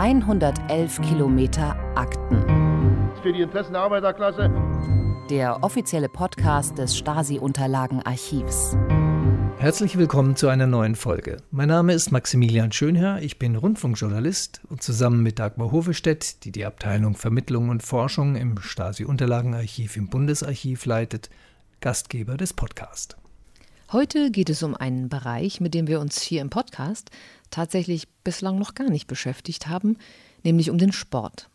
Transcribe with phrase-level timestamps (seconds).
[0.00, 2.42] 111 Kilometer Akten.
[3.22, 4.50] Für die Interessen der Arbeiterklasse.
[5.28, 8.78] Der offizielle Podcast des Stasi-Unterlagenarchivs.
[9.58, 11.36] Herzlich willkommen zu einer neuen Folge.
[11.50, 16.64] Mein Name ist Maximilian Schönherr, ich bin Rundfunkjournalist und zusammen mit Dagmar Hovestedt, die die
[16.64, 21.28] Abteilung Vermittlung und Forschung im Stasi-Unterlagenarchiv im Bundesarchiv leitet,
[21.82, 23.18] Gastgeber des Podcasts.
[23.92, 27.10] Heute geht es um einen Bereich, mit dem wir uns hier im Podcast
[27.50, 29.96] tatsächlich bislang noch gar nicht beschäftigt haben,
[30.42, 31.48] nämlich um den Sport.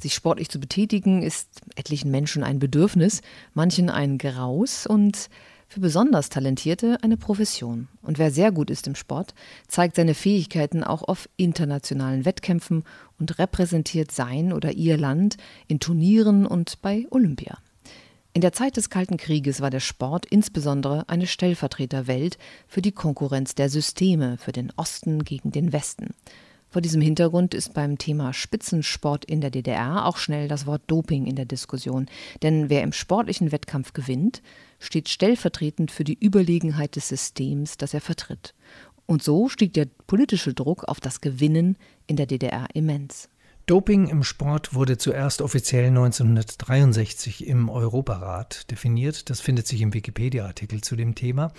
[0.00, 3.22] Sich sportlich zu betätigen ist etlichen Menschen ein Bedürfnis,
[3.54, 5.28] manchen ein Graus und
[5.68, 7.88] für besonders Talentierte eine Profession.
[8.02, 9.34] Und wer sehr gut ist im Sport,
[9.66, 12.84] zeigt seine Fähigkeiten auch auf internationalen Wettkämpfen
[13.18, 15.36] und repräsentiert sein oder ihr Land
[15.66, 17.58] in Turnieren und bei Olympia.
[18.36, 23.54] In der Zeit des Kalten Krieges war der Sport insbesondere eine Stellvertreterwelt für die Konkurrenz
[23.54, 26.14] der Systeme, für den Osten gegen den Westen.
[26.68, 31.26] Vor diesem Hintergrund ist beim Thema Spitzensport in der DDR auch schnell das Wort Doping
[31.26, 32.06] in der Diskussion.
[32.42, 34.42] Denn wer im sportlichen Wettkampf gewinnt,
[34.80, 38.52] steht stellvertretend für die Überlegenheit des Systems, das er vertritt.
[39.06, 41.76] Und so stieg der politische Druck auf das Gewinnen
[42.08, 43.28] in der DDR immens.
[43.66, 49.30] Doping im Sport wurde zuerst offiziell 1963 im Europarat definiert.
[49.30, 51.50] Das findet sich im Wikipedia-Artikel zu dem Thema.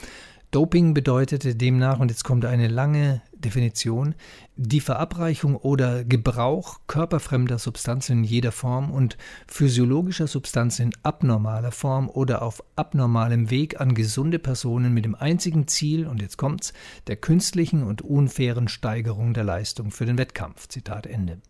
[0.51, 4.13] Doping bedeutete demnach, und jetzt kommt eine lange Definition,
[4.55, 12.07] die Verabreichung oder Gebrauch körperfremder Substanzen in jeder Form und physiologischer Substanzen in abnormaler Form
[12.07, 16.71] oder auf abnormalem Weg an gesunde Personen mit dem einzigen Ziel, und jetzt kommt's,
[17.07, 20.67] der künstlichen und unfairen Steigerung der Leistung für den Wettkampf.
[20.67, 21.41] Zitat Ende.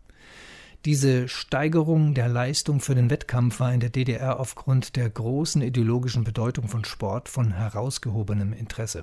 [0.86, 6.22] Diese Steigerung der Leistung für den Wettkampf war in der DDR aufgrund der großen ideologischen
[6.22, 9.02] Bedeutung von Sport von herausgehobenem Interesse.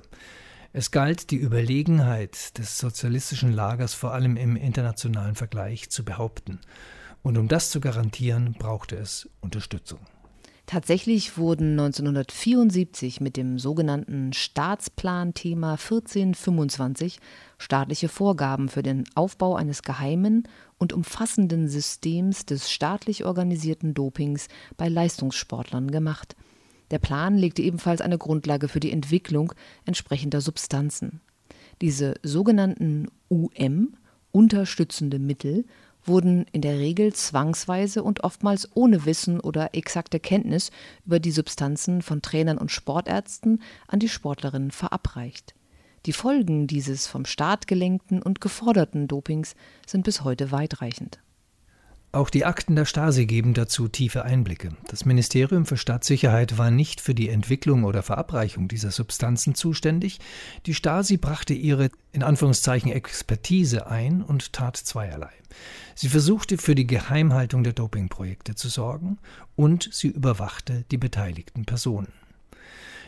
[0.72, 6.58] Es galt, die Überlegenheit des sozialistischen Lagers vor allem im internationalen Vergleich zu behaupten.
[7.22, 9.98] Und um das zu garantieren, brauchte es Unterstützung.
[10.66, 17.18] Tatsächlich wurden 1974 mit dem sogenannten Staatsplan-Thema 1425
[17.58, 24.88] staatliche Vorgaben für den Aufbau eines geheimen und umfassenden Systems des staatlich organisierten Dopings bei
[24.88, 26.34] Leistungssportlern gemacht.
[26.90, 29.52] Der Plan legte ebenfalls eine Grundlage für die Entwicklung
[29.84, 31.20] entsprechender Substanzen.
[31.82, 33.96] Diese sogenannten UM,
[34.32, 35.66] unterstützende Mittel,
[36.06, 40.70] wurden in der Regel zwangsweise und oftmals ohne Wissen oder exakte Kenntnis
[41.06, 45.54] über die Substanzen von Trainern und Sportärzten an die Sportlerinnen verabreicht.
[46.06, 49.54] Die Folgen dieses vom Staat gelenkten und geforderten Dopings
[49.86, 51.23] sind bis heute weitreichend.
[52.14, 54.76] Auch die Akten der Stasi geben dazu tiefe Einblicke.
[54.86, 60.20] Das Ministerium für Staatssicherheit war nicht für die Entwicklung oder Verabreichung dieser Substanzen zuständig.
[60.66, 65.32] Die Stasi brachte ihre in Anführungszeichen Expertise ein und tat zweierlei.
[65.96, 69.18] Sie versuchte für die Geheimhaltung der Dopingprojekte zu sorgen
[69.56, 72.12] und sie überwachte die beteiligten Personen.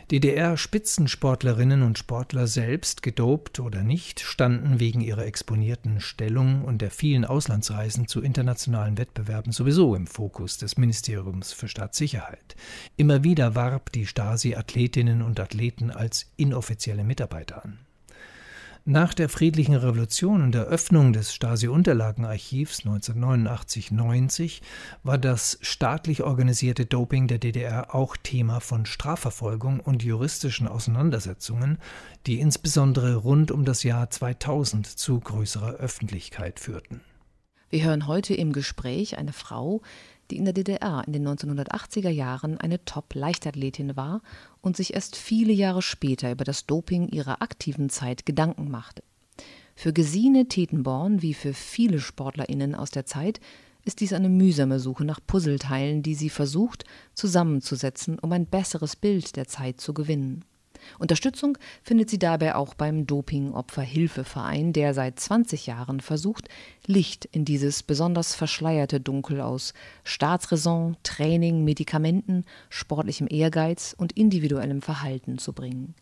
[0.09, 7.25] DDR-Spitzensportlerinnen und Sportler selbst, gedopt oder nicht, standen wegen ihrer exponierten Stellung und der vielen
[7.25, 12.55] Auslandsreisen zu internationalen Wettbewerben sowieso im Fokus des Ministeriums für Staatssicherheit.
[12.95, 17.79] Immer wieder warb die Stasi Athletinnen und Athleten als inoffizielle Mitarbeiter an.
[18.89, 24.61] Nach der friedlichen Revolution und der Öffnung des Stasi-Unterlagenarchivs 1989-90
[25.03, 31.79] war das staatlich organisierte Doping der DDR auch Thema von Strafverfolgung und juristischen Auseinandersetzungen,
[32.27, 37.01] die insbesondere rund um das Jahr 2000 zu größerer Öffentlichkeit führten.
[37.69, 39.81] Wir hören heute im Gespräch eine Frau,
[40.29, 44.21] die in der DDR in den 1980er Jahren eine Top-Leichtathletin war
[44.61, 49.03] und sich erst viele Jahre später über das Doping ihrer aktiven Zeit Gedanken machte.
[49.75, 53.39] Für Gesine Tetenborn, wie für viele SportlerInnen aus der Zeit,
[53.85, 56.83] ist dies eine mühsame Suche nach Puzzleteilen, die sie versucht,
[57.13, 60.43] zusammenzusetzen, um ein besseres Bild der Zeit zu gewinnen.
[60.99, 66.49] Unterstützung findet sie dabei auch beim Doping-Opferhilfeverein, der seit 20 Jahren versucht,
[66.85, 69.73] Licht in dieses besonders verschleierte Dunkel aus
[70.03, 75.95] Staatsräson, Training, Medikamenten, sportlichem Ehrgeiz und individuellem Verhalten zu bringen.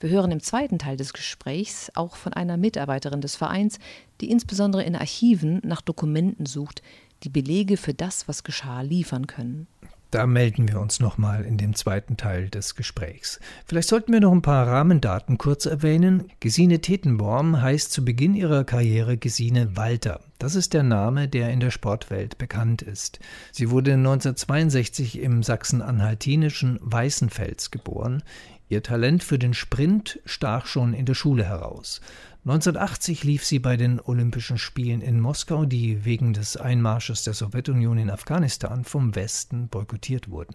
[0.00, 3.78] Wir hören im zweiten Teil des Gesprächs auch von einer Mitarbeiterin des Vereins,
[4.22, 6.82] die insbesondere in Archiven nach Dokumenten sucht,
[7.22, 9.66] die Belege für das, was geschah, liefern können.
[10.10, 13.38] Da melden wir uns nochmal in dem zweiten Teil des Gesprächs.
[13.64, 16.24] Vielleicht sollten wir noch ein paar Rahmendaten kurz erwähnen.
[16.40, 20.20] Gesine Tetenborm heißt zu Beginn ihrer Karriere Gesine Walter.
[20.38, 23.20] Das ist der Name, der in der Sportwelt bekannt ist.
[23.52, 28.24] Sie wurde 1962 im sachsen-anhaltinischen Weißenfels geboren.
[28.68, 32.00] Ihr Talent für den Sprint stach schon in der Schule heraus.
[32.44, 37.98] 1980 lief sie bei den Olympischen Spielen in Moskau, die wegen des Einmarsches der Sowjetunion
[37.98, 40.54] in Afghanistan vom Westen boykottiert wurden.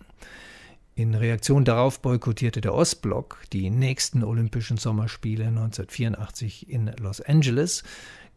[0.95, 7.83] In Reaktion darauf boykottierte der Ostblock die nächsten Olympischen Sommerspiele 1984 in Los Angeles.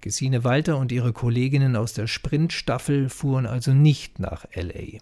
[0.02, 4.98] Gesine Walter und ihre Kolleginnen aus der Sprintstaffel fuhren also nicht nach LA.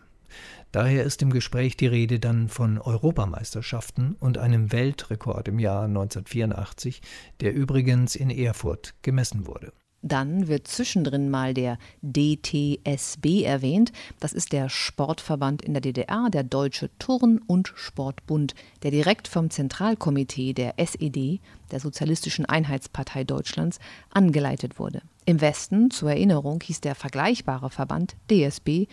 [0.72, 7.00] Daher ist im Gespräch die Rede dann von Europameisterschaften und einem Weltrekord im Jahr 1984,
[7.40, 9.72] der übrigens in Erfurt gemessen wurde.
[10.02, 13.90] Dann wird zwischendrin mal der DTSB erwähnt.
[14.20, 18.54] Das ist der Sportverband in der DDR, der Deutsche Turn- und Sportbund,
[18.84, 21.40] der direkt vom Zentralkomitee der SED,
[21.72, 23.80] der Sozialistischen Einheitspartei Deutschlands,
[24.10, 25.02] angeleitet wurde.
[25.24, 28.86] Im Westen, zur Erinnerung, hieß der vergleichbare Verband DSB,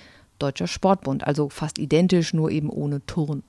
[0.43, 3.43] Deutscher Sportbund, also fast identisch, nur eben ohne Turn.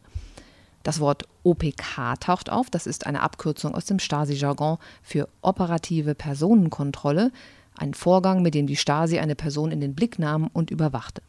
[0.85, 7.33] Das Wort OPK taucht auf, das ist eine Abkürzung aus dem Stasi-Jargon für operative Personenkontrolle,
[7.77, 11.21] ein Vorgang, mit dem die Stasi eine Person in den Blick nahm und überwachte.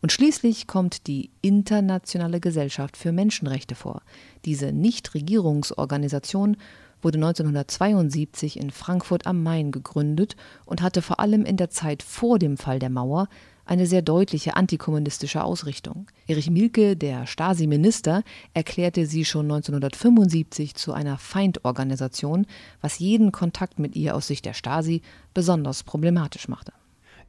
[0.00, 4.00] Und schließlich kommt die Internationale Gesellschaft für Menschenrechte vor.
[4.46, 6.56] Diese Nichtregierungsorganisation
[7.02, 12.38] wurde 1972 in Frankfurt am Main gegründet und hatte vor allem in der Zeit vor
[12.38, 13.28] dem Fall der Mauer
[13.70, 16.08] eine sehr deutliche antikommunistische Ausrichtung.
[16.26, 22.46] Erich Mielke, der Stasi-Minister, erklärte sie schon 1975 zu einer Feindorganisation,
[22.80, 25.02] was jeden Kontakt mit ihr aus Sicht der Stasi
[25.34, 26.72] besonders problematisch machte.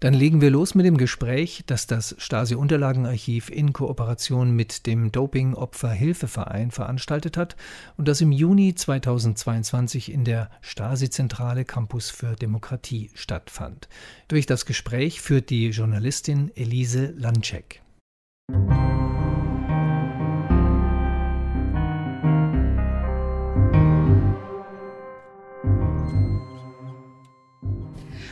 [0.01, 6.71] Dann legen wir los mit dem Gespräch, das das Stasi-Unterlagenarchiv in Kooperation mit dem Doping-Opfer-Hilfeverein
[6.71, 7.55] veranstaltet hat
[7.97, 13.89] und das im Juni 2022 in der Stasi-Zentrale Campus für Demokratie stattfand.
[14.27, 17.83] Durch das Gespräch führt die Journalistin Elise Lanczek.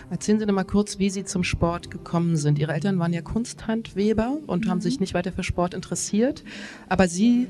[0.09, 2.57] Erzählen Sie doch mal kurz, wie Sie zum Sport gekommen sind.
[2.57, 4.69] Ihre Eltern waren ja Kunsthandweber und mhm.
[4.69, 6.43] haben sich nicht weiter für Sport interessiert,
[6.87, 7.47] aber Sie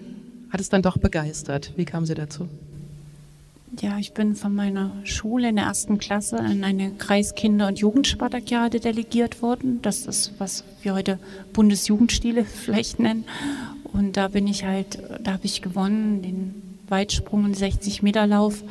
[0.49, 1.73] hat es dann doch begeistert.
[1.77, 2.49] Wie kamen Sie dazu?
[3.79, 8.79] Ja, ich bin von meiner Schule in der ersten Klasse in eine Kreiskinder- und Jugendspartakiade
[8.79, 9.79] delegiert worden.
[9.83, 11.19] Das ist, was wir heute
[11.53, 13.25] Bundesjugendstile vielleicht nennen.
[13.93, 16.55] Und da bin ich halt, da habe ich gewonnen, den
[16.89, 18.63] Weitsprung und 60 Meter Lauf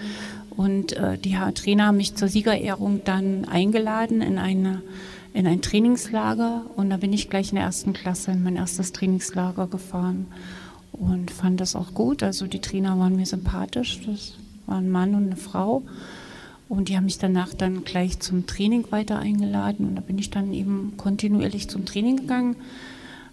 [0.58, 4.82] und äh, die Trainer haben mich zur Siegerehrung dann eingeladen in, eine,
[5.32, 6.62] in ein Trainingslager.
[6.74, 10.26] Und da bin ich gleich in der ersten Klasse in mein erstes Trainingslager gefahren
[10.90, 12.24] und fand das auch gut.
[12.24, 14.00] Also die Trainer waren mir sympathisch.
[14.04, 14.34] Das
[14.66, 15.84] war ein Mann und eine Frau.
[16.68, 19.86] Und die haben mich danach dann gleich zum Training weiter eingeladen.
[19.86, 22.56] Und da bin ich dann eben kontinuierlich zum Training gegangen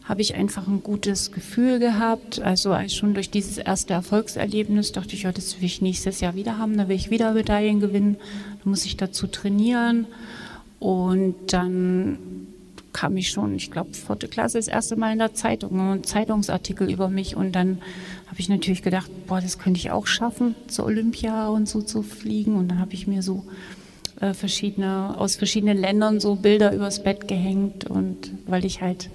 [0.08, 2.40] habe ich einfach ein gutes Gefühl gehabt.
[2.40, 6.58] Also schon durch dieses erste Erfolgserlebnis dachte ich, ja, das will ich nächstes Jahr wieder
[6.58, 8.18] haben, da will ich wieder Medaillen gewinnen,
[8.64, 10.06] da muss ich dazu trainieren.
[10.80, 12.20] Und dann
[12.94, 16.90] kam ich schon, ich glaube, vierte Klasse das erste Mal in der Zeitung, ein Zeitungsartikel
[16.90, 17.36] über mich.
[17.36, 17.80] Und dann
[18.28, 22.04] habe ich natürlich gedacht, boah, das könnte ich auch schaffen, zur Olympia und so zu
[22.04, 22.56] fliegen.
[22.56, 23.44] Und dann habe ich mir so
[24.22, 27.86] äh, verschiedene, aus verschiedenen Ländern so Bilder übers Bett gehängt.
[27.90, 29.10] Und weil ich halt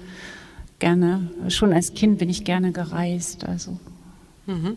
[0.81, 3.45] gerne, schon als Kind bin ich gerne gereist.
[3.45, 3.79] Also.
[4.47, 4.77] Mhm.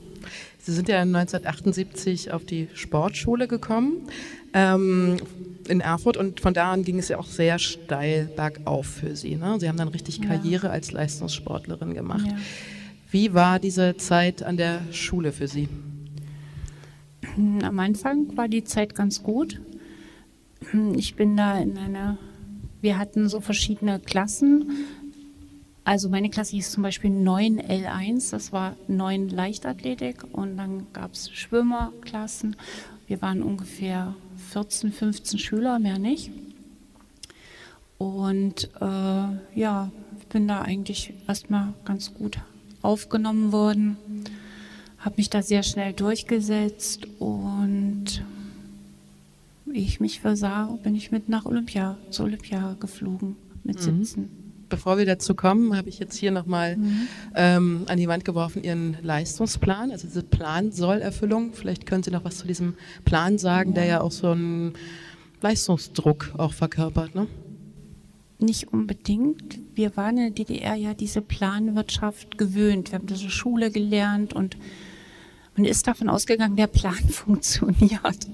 [0.60, 4.08] Sie sind ja 1978 auf die Sportschule gekommen
[4.54, 5.18] ähm,
[5.68, 9.36] in Erfurt und von da an ging es ja auch sehr steil bergauf für Sie.
[9.36, 9.58] Ne?
[9.60, 10.74] Sie haben dann richtig Karriere ja.
[10.74, 12.28] als Leistungssportlerin gemacht.
[12.28, 12.38] Ja.
[13.12, 15.68] Wie war diese Zeit an der Schule für Sie?
[17.36, 19.60] Am Anfang war die Zeit ganz gut.
[20.96, 22.18] Ich bin da in einer,
[22.82, 24.72] wir hatten so verschiedene Klassen
[25.86, 31.30] also meine Klasse hieß zum Beispiel 9L1, das war 9 Leichtathletik und dann gab es
[31.30, 32.56] Schwimmerklassen.
[33.08, 34.16] Wir waren ungefähr
[34.52, 36.32] 14, 15 Schüler, mehr nicht.
[37.98, 42.38] Und äh, ja, ich bin da eigentlich erstmal ganz gut
[42.82, 43.98] aufgenommen worden,
[45.00, 48.24] habe mich da sehr schnell durchgesetzt und
[49.66, 54.04] wie ich mich versah, bin ich mit nach Olympia, zur Olympia geflogen mit mhm.
[54.04, 54.43] 17
[54.74, 57.08] bevor wir dazu kommen, habe ich jetzt hier nochmal mhm.
[57.36, 61.54] ähm, an die Wand geworfen Ihren Leistungsplan, also diese Plan-Soll-Erfüllung.
[61.54, 62.74] Vielleicht können Sie noch was zu diesem
[63.06, 63.76] Plan sagen, ja.
[63.76, 64.74] der ja auch so einen
[65.42, 67.14] Leistungsdruck auch verkörpert.
[67.14, 67.28] Ne?
[68.40, 69.60] Nicht unbedingt.
[69.76, 72.92] Wir waren in der DDR ja diese Planwirtschaft gewöhnt.
[72.92, 74.58] Wir haben diese Schule gelernt und
[75.56, 78.28] man ist davon ausgegangen, der Plan funktioniert.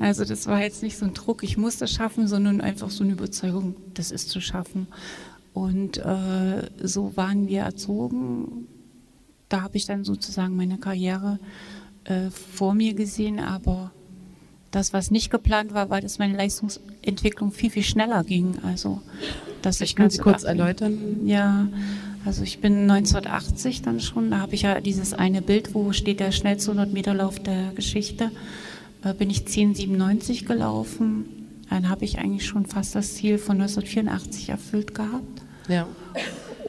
[0.00, 3.04] Also das war jetzt nicht so ein Druck, ich muss das schaffen, sondern einfach so
[3.04, 4.88] eine Überzeugung, das ist zu schaffen.
[5.54, 8.66] Und äh, so waren wir erzogen.
[9.48, 11.38] Da habe ich dann sozusagen meine Karriere
[12.04, 13.92] äh, vor mir gesehen, aber
[14.74, 18.58] Das, was nicht geplant war, war, dass meine Leistungsentwicklung viel, viel schneller ging.
[18.64, 19.00] Also,
[19.62, 21.24] dass ich kann Sie kurz erläutern.
[21.26, 21.68] Ja,
[22.24, 26.18] also ich bin 1980 dann schon, da habe ich ja dieses eine Bild, wo steht
[26.18, 28.32] der schnellste 100 Meter Lauf der Geschichte,
[29.04, 31.26] äh, bin ich 10,97 gelaufen.
[31.70, 35.43] Dann habe ich eigentlich schon fast das Ziel von 1984 erfüllt gehabt.
[35.68, 35.86] Ja.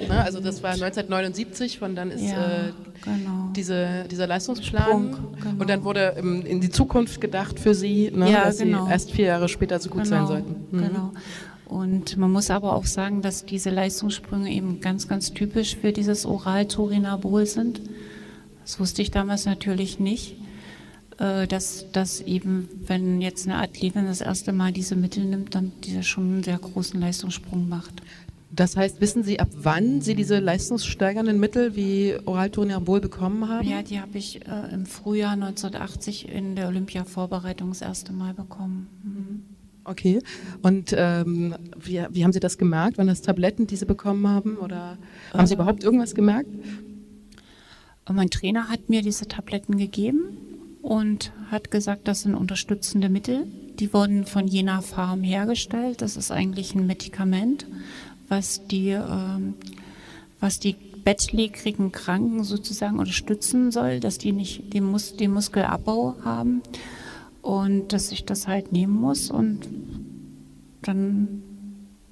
[0.07, 2.71] Na, also das war 1979, von dann ist ja, äh,
[3.03, 3.49] genau.
[3.55, 5.11] diese, dieser Leistungsplan Sprung,
[5.41, 5.61] genau.
[5.61, 8.85] und dann wurde ähm, in die Zukunft gedacht für Sie, ne, ja, dass genau.
[8.85, 10.55] Sie erst vier Jahre später so gut genau, sein sollten.
[10.71, 10.81] Mhm.
[10.81, 11.11] Genau.
[11.65, 16.25] Und man muss aber auch sagen, dass diese Leistungssprünge eben ganz, ganz typisch für dieses
[16.25, 17.81] Oral-Turinabol sind.
[18.63, 20.35] Das wusste ich damals natürlich nicht,
[21.17, 25.71] äh, dass, dass eben, wenn jetzt eine Athletin das erste Mal diese Mittel nimmt, dann
[25.83, 28.01] dieser schon einen sehr großen Leistungssprung macht.
[28.55, 33.67] Das heißt, wissen Sie, ab wann Sie diese leistungssteigernden Mittel wie Oralturinabol bekommen haben?
[33.67, 38.87] Ja, die habe ich äh, im Frühjahr 1980 in der Olympia-Vorbereitung das erste Mal bekommen.
[39.03, 39.55] Mhm.
[39.83, 40.19] Okay.
[40.61, 42.97] Und ähm, wie, wie, haben Sie das gemerkt?
[42.97, 44.57] Waren das Tabletten, die Sie bekommen haben?
[44.57, 44.97] Oder
[45.33, 46.49] haben äh, Sie überhaupt irgendwas gemerkt?
[48.11, 50.37] Mein Trainer hat mir diese Tabletten gegeben
[50.81, 53.47] und hat gesagt, das sind unterstützende Mittel.
[53.79, 56.01] Die wurden von Jena Farm hergestellt.
[56.01, 57.65] Das ist eigentlich ein Medikament,
[58.27, 59.55] was die, ähm,
[60.39, 66.61] was die bettlägerigen Kranken sozusagen unterstützen soll, dass die nicht den, Mus den Muskelabbau haben
[67.41, 69.67] und dass ich das halt nehmen muss und
[70.81, 71.43] dann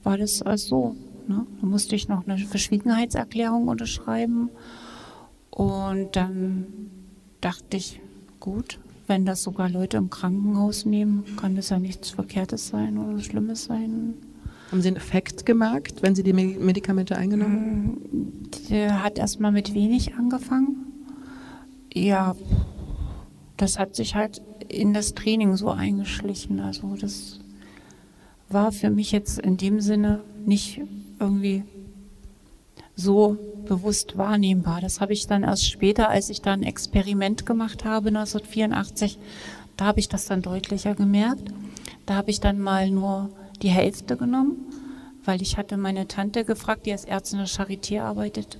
[0.03, 0.95] war das also so.
[1.27, 1.45] Ne?
[1.59, 4.49] Da musste ich noch eine Verschwiegenheitserklärung unterschreiben
[5.49, 6.65] und dann
[7.41, 7.99] dachte ich,
[8.39, 13.19] gut, wenn das sogar Leute im Krankenhaus nehmen, kann das ja nichts Verkehrtes sein oder
[13.19, 14.13] Schlimmes sein.
[14.73, 18.49] Haben Sie einen Effekt gemerkt, wenn Sie die Medikamente eingenommen haben?
[18.71, 20.87] Der hat erstmal mit wenig angefangen.
[21.93, 22.35] Ja,
[23.55, 26.59] das hat sich halt in das Training so eingeschlichen.
[26.59, 27.39] Also das
[28.49, 30.81] war für mich jetzt in dem Sinne nicht
[31.19, 31.65] irgendwie
[32.95, 33.37] so
[33.67, 34.81] bewusst wahrnehmbar.
[34.81, 39.19] Das habe ich dann erst später, als ich dann ein Experiment gemacht habe, 1984,
[39.77, 41.53] da habe ich das dann deutlicher gemerkt.
[42.07, 43.29] Da habe ich dann mal nur
[43.61, 44.57] die Hälfte genommen,
[45.25, 48.57] weil ich hatte meine Tante gefragt, die als Ärztin in der Charité arbeitet,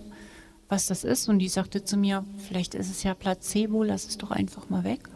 [0.70, 1.29] was das ist.
[1.29, 4.84] Und die sagte zu mir, vielleicht ist es ja Placebo, lass es doch einfach mal
[4.84, 5.10] weg.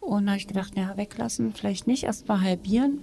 [0.00, 3.00] Und da habe ich gedacht, ja, weglassen, vielleicht nicht, erst mal halbieren.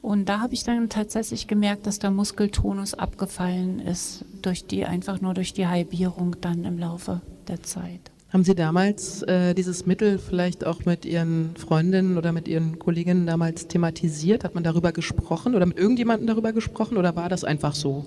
[0.00, 5.20] Und da habe ich dann tatsächlich gemerkt, dass der Muskeltonus abgefallen ist, durch die, einfach
[5.20, 8.10] nur durch die Halbierung dann im Laufe der Zeit.
[8.32, 13.26] Haben Sie damals äh, dieses Mittel vielleicht auch mit Ihren Freundinnen oder mit Ihren Kolleginnen
[13.26, 14.42] damals thematisiert?
[14.42, 18.06] Hat man darüber gesprochen oder mit irgendjemandem darüber gesprochen oder war das einfach so?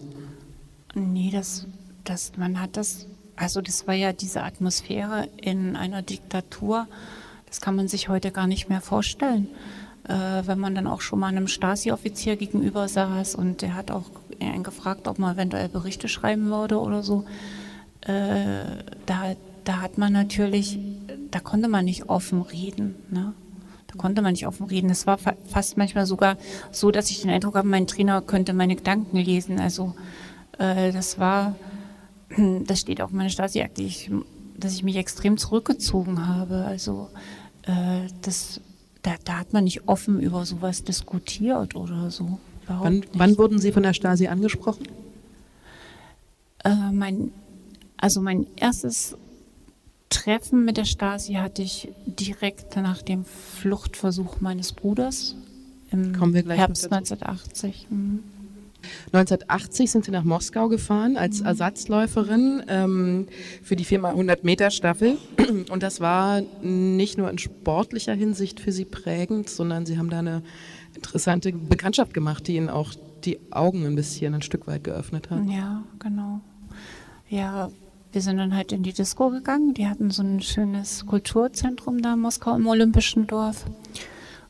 [0.96, 1.67] Nee, das,
[2.03, 3.05] das, man hat das,
[3.36, 6.88] also das war ja diese Atmosphäre in einer Diktatur,
[7.46, 9.48] das kann man sich heute gar nicht mehr vorstellen
[10.08, 14.05] äh, wenn man dann auch schon mal einem Stasi-Offizier gegenüber saß und der hat auch
[14.39, 17.25] einen gefragt, ob man eventuell Berichte schreiben würde oder so.
[18.01, 20.79] Äh, da, da hat man natürlich,
[21.31, 22.95] da konnte man nicht offen reden.
[23.10, 23.34] Ne?
[23.88, 24.89] Da konnte man nicht offen reden.
[24.89, 26.38] Es war fa fast manchmal sogar
[26.72, 29.60] so, dass ich den Eindruck habe, mein Trainer könnte meine Gedanken lesen.
[29.60, 29.93] Also
[30.57, 31.55] äh, das war,
[32.65, 33.89] das steht auch in meiner Stasi-Akte,
[34.57, 36.63] dass ich mich extrem zurückgezogen habe.
[36.65, 37.10] Also
[37.63, 38.62] äh, das
[39.05, 42.39] da, da hat man nicht offen über sowas diskutiert oder so.
[42.67, 44.88] Wann, wann, wurden Sie von der Stasi angesprochen?
[46.63, 47.31] Äh, mein,
[47.98, 49.15] also mein erstes
[50.25, 55.36] Treffen mit der Stasi hatte ich direkt nach dem Fluchtversuch meines Bruders
[55.91, 56.15] im
[56.50, 57.86] Herbst 1980.
[57.91, 58.24] Mhm.
[59.13, 61.46] 1980 sind Sie nach Moskau gefahren als mhm.
[61.46, 63.27] Ersatzläuferin ähm,
[63.62, 65.20] für die Firma 100 Meter Staffel.
[65.70, 70.20] Und das war nicht nur in sportlicher Hinsicht für Sie prägend, sondern Sie haben da
[70.20, 70.41] eine
[70.96, 75.46] interessante Bekanntschaft gemacht, die Ihnen auch die Augen ein bisschen ein Stück weit geöffnet hat.
[75.48, 76.41] Ja, genau.
[77.29, 77.70] Ja,
[78.15, 79.74] wir sind dann halt in die Disco gegangen.
[79.74, 83.65] Die hatten so ein schönes Kulturzentrum da in Moskau im Olympischen Dorf.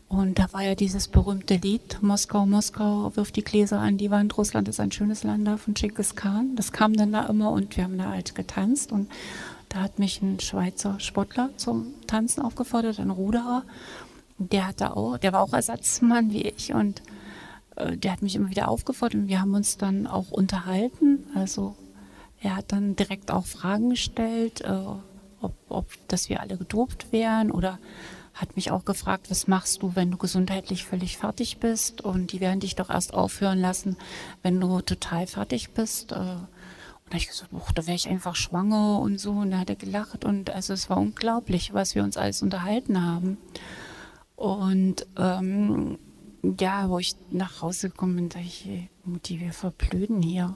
[0.08, 4.38] Und da war ja dieses berühmte Lied, Moskau, Moskau, wirft die Gläser an die Wand,
[4.38, 6.56] Russland ist ein schönes Land da von Genghis Khan.
[6.56, 9.10] Das kam dann da immer und wir haben da halt getanzt und
[9.70, 13.64] da hat mich ein Schweizer Sportler zum Tanzen aufgefordert, ein Ruderer.
[14.38, 17.02] Der hatte auch, der war auch Ersatzmann wie ich und
[17.78, 21.24] äh, der hat mich immer wieder aufgefordert und wir haben uns dann auch unterhalten.
[21.34, 21.76] Also
[22.46, 24.86] er hat dann direkt auch Fragen gestellt, äh,
[25.42, 27.80] ob, ob dass wir alle gedopt wären oder
[28.36, 32.02] hat mich auch gefragt, was machst du, wenn du gesundheitlich völlig fertig bist?
[32.02, 33.98] Und die werden dich doch erst aufhören lassen,
[34.44, 36.12] wenn du total fertig bist.
[36.12, 39.32] Äh, und da habe ich gesagt, da wäre ich einfach schwanger und so.
[39.32, 40.26] Und da hat er gelacht.
[40.26, 43.38] Und also es war unglaublich, was wir uns alles unterhalten haben.
[44.36, 45.98] Und ähm,
[46.60, 48.68] ja, wo ich nach Hause gekommen bin, dachte ich,
[49.06, 50.56] Mutti, wir verblöden hier.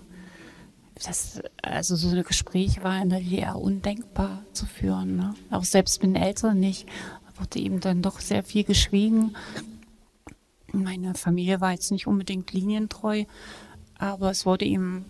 [1.05, 5.15] Das, also so ein Gespräch war in der DDR undenkbar zu führen.
[5.15, 5.33] Ne?
[5.49, 6.87] Auch selbst mit den Eltern nicht.
[7.25, 9.35] Da wurde eben dann doch sehr viel geschwiegen.
[10.71, 13.25] Meine Familie war jetzt nicht unbedingt linientreu,
[13.97, 15.05] aber es wurde eben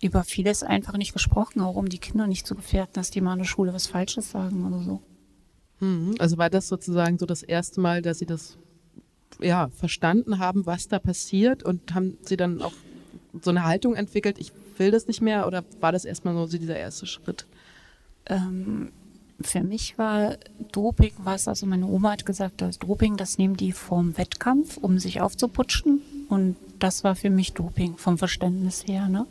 [0.00, 3.34] über vieles einfach nicht gesprochen, auch um die Kinder nicht zu gefährden, dass die mal
[3.34, 5.00] in der Schule was Falsches sagen oder so.
[5.80, 6.14] Mhm.
[6.18, 8.58] Also war das sozusagen so das erste Mal, dass Sie das
[9.40, 12.72] ja, verstanden haben, was da passiert und haben Sie dann auch
[13.40, 16.76] so eine Haltung entwickelt, ich will das nicht mehr oder war das erstmal so dieser
[16.76, 17.46] erste Schritt?
[18.26, 18.92] Ähm,
[19.40, 20.36] für mich war
[20.72, 24.98] Doping was, also meine Oma hat gesagt, das Doping, das nehmen die vorm Wettkampf, um
[24.98, 26.00] sich aufzuputschen.
[26.28, 29.08] Und das war für mich Doping vom Verständnis her.
[29.08, 29.26] Ne?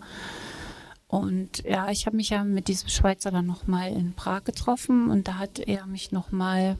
[1.07, 5.27] Und ja, ich habe mich ja mit diesem Schweizer dann nochmal in Prag getroffen und
[5.27, 6.77] da hat er mich nochmal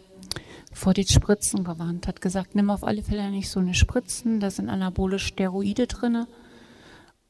[0.74, 4.50] vor die Spritzen gewarnt, hat gesagt, nimm auf alle Fälle nicht so eine Spritzen, da
[4.50, 6.28] sind anabole Steroide drinne.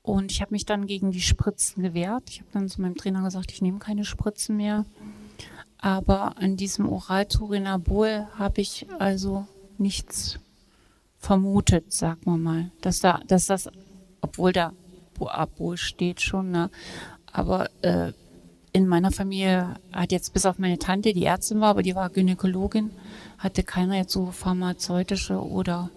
[0.03, 2.23] Und ich habe mich dann gegen die Spritzen gewehrt.
[2.29, 4.85] Ich habe dann zu meinem Trainer gesagt, ich nehme keine Spritzen mehr.
[5.77, 10.39] Aber an diesem Oral-Turinabol habe ich also nichts
[11.17, 12.71] vermutet, sagen wir mal.
[12.81, 13.69] Dass, da, dass das,
[14.21, 14.73] obwohl da
[15.19, 16.71] Abol steht schon, ne?
[17.31, 18.11] aber äh,
[18.73, 22.09] in meiner Familie hat jetzt bis auf meine Tante, die Ärztin war, aber die war
[22.09, 22.91] Gynäkologin,
[23.37, 25.89] hatte keiner jetzt so pharmazeutische oder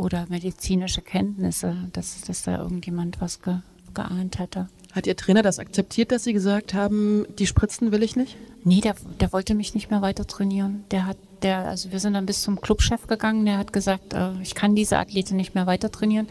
[0.00, 3.56] oder medizinische Kenntnisse, dass, dass da irgendjemand was ge,
[3.92, 4.68] geahnt hätte.
[4.92, 8.36] Hat Ihr Trainer das akzeptiert, dass Sie gesagt haben, die Spritzen will ich nicht?
[8.64, 10.84] Nee, der, der wollte mich nicht mehr weiter trainieren.
[10.90, 14.32] Der hat, der, also wir sind dann bis zum Clubchef gegangen, der hat gesagt, äh,
[14.42, 16.28] ich kann diese Athletin nicht mehr weiter trainieren.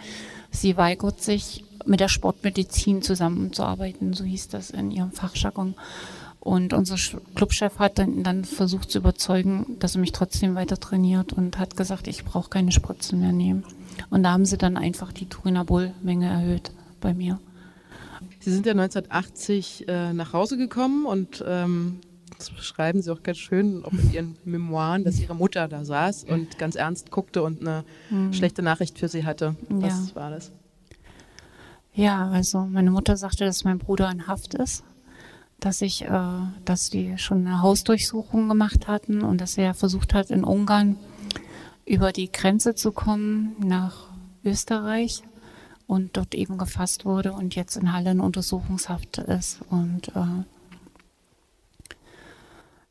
[0.52, 5.76] Sie weigert sich, mit der Sportmedizin zusammenzuarbeiten, so hieß das in ihrem Fachjargon.
[6.40, 6.96] Und unser
[7.36, 11.76] Clubchef hat dann, dann versucht zu überzeugen, dass er mich trotzdem weiter trainiert und hat
[11.76, 13.66] gesagt, ich brauche keine Spritzen mehr nehmen.
[14.10, 17.40] Und da haben sie dann einfach die Turinabol-Menge erhöht bei mir.
[18.40, 22.00] Sie sind ja 1980 äh, nach Hause gekommen und ähm,
[22.38, 26.24] das beschreiben Sie auch ganz schön, auch in Ihren Memoiren, dass Ihre Mutter da saß
[26.24, 28.32] und ganz ernst guckte und eine mhm.
[28.32, 29.58] schlechte Nachricht für Sie hatte.
[29.68, 30.16] Was ja.
[30.16, 30.54] war das?
[31.94, 34.86] Ja, also meine Mutter sagte, dass mein Bruder in Haft ist
[35.60, 40.30] dass ich, äh, dass die schon eine Hausdurchsuchung gemacht hatten und dass er versucht hat,
[40.30, 40.98] in Ungarn
[41.86, 44.08] über die Grenze zu kommen nach
[44.44, 45.24] Österreich
[45.88, 49.62] und dort eben gefasst wurde und jetzt in Halle in Untersuchungshaft ist.
[49.70, 50.44] Und äh,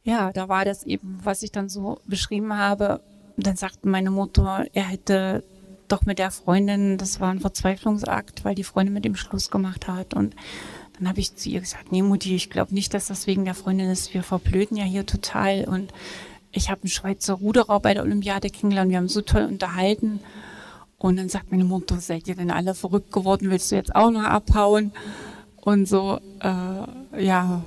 [0.02, 3.00] ja, da war das eben, was ich dann so beschrieben habe.
[3.36, 5.44] Dann sagte meine Mutter, er hätte
[5.86, 9.86] doch mit der Freundin, das war ein Verzweiflungsakt, weil die Freundin mit ihm Schluss gemacht
[9.86, 10.34] hat und
[10.98, 13.54] dann habe ich zu ihr gesagt, nee Mutti, ich glaube nicht, dass das wegen der
[13.54, 14.14] Freundin ist.
[14.14, 15.64] Wir verblöden ja hier total.
[15.64, 15.92] Und
[16.50, 18.90] ich habe einen Schweizer Ruderer bei der Olympiade kennengelernt.
[18.90, 20.18] Wir haben so toll unterhalten.
[20.98, 23.50] Und dann sagt meine Mutter, seid ihr denn alle verrückt geworden?
[23.50, 24.90] Willst du jetzt auch noch abhauen?
[25.60, 27.64] Und so, äh, ja.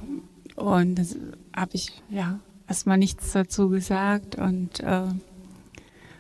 [0.58, 1.16] Und das
[1.56, 4.36] habe ich, ja, erstmal nichts dazu gesagt.
[4.36, 5.04] Und äh,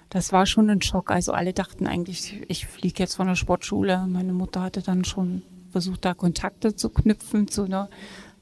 [0.09, 1.11] das war schon ein Schock.
[1.11, 4.07] Also alle dachten eigentlich, ich fliege jetzt von der Sportschule.
[4.07, 7.89] Meine Mutter hatte dann schon versucht, da Kontakte zu knüpfen zu einer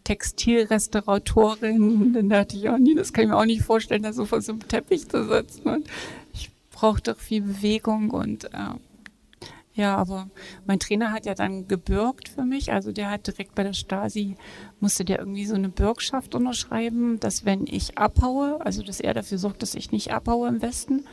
[0.04, 2.13] Textilrestauratorin.
[2.13, 4.42] Dann dachte ich, oh nee, das kann ich mir auch nicht vorstellen, da so vor
[4.42, 5.70] so einem Teppich zu sitzen.
[5.70, 5.88] Und
[6.34, 8.76] ich brauche doch viel Bewegung und äh,
[9.80, 10.30] ja, aber
[10.65, 12.74] mein Trainer hat ja dann gebürgt für mich.
[12.74, 14.36] Also der hat direkt bei der Stasi,
[14.82, 19.38] musste der irgendwie so eine Bürgschaft unterschreiben, dass wenn ich abhaue, also dass er dafür
[19.38, 21.06] sorgt, dass ich nicht abhaue im Westen.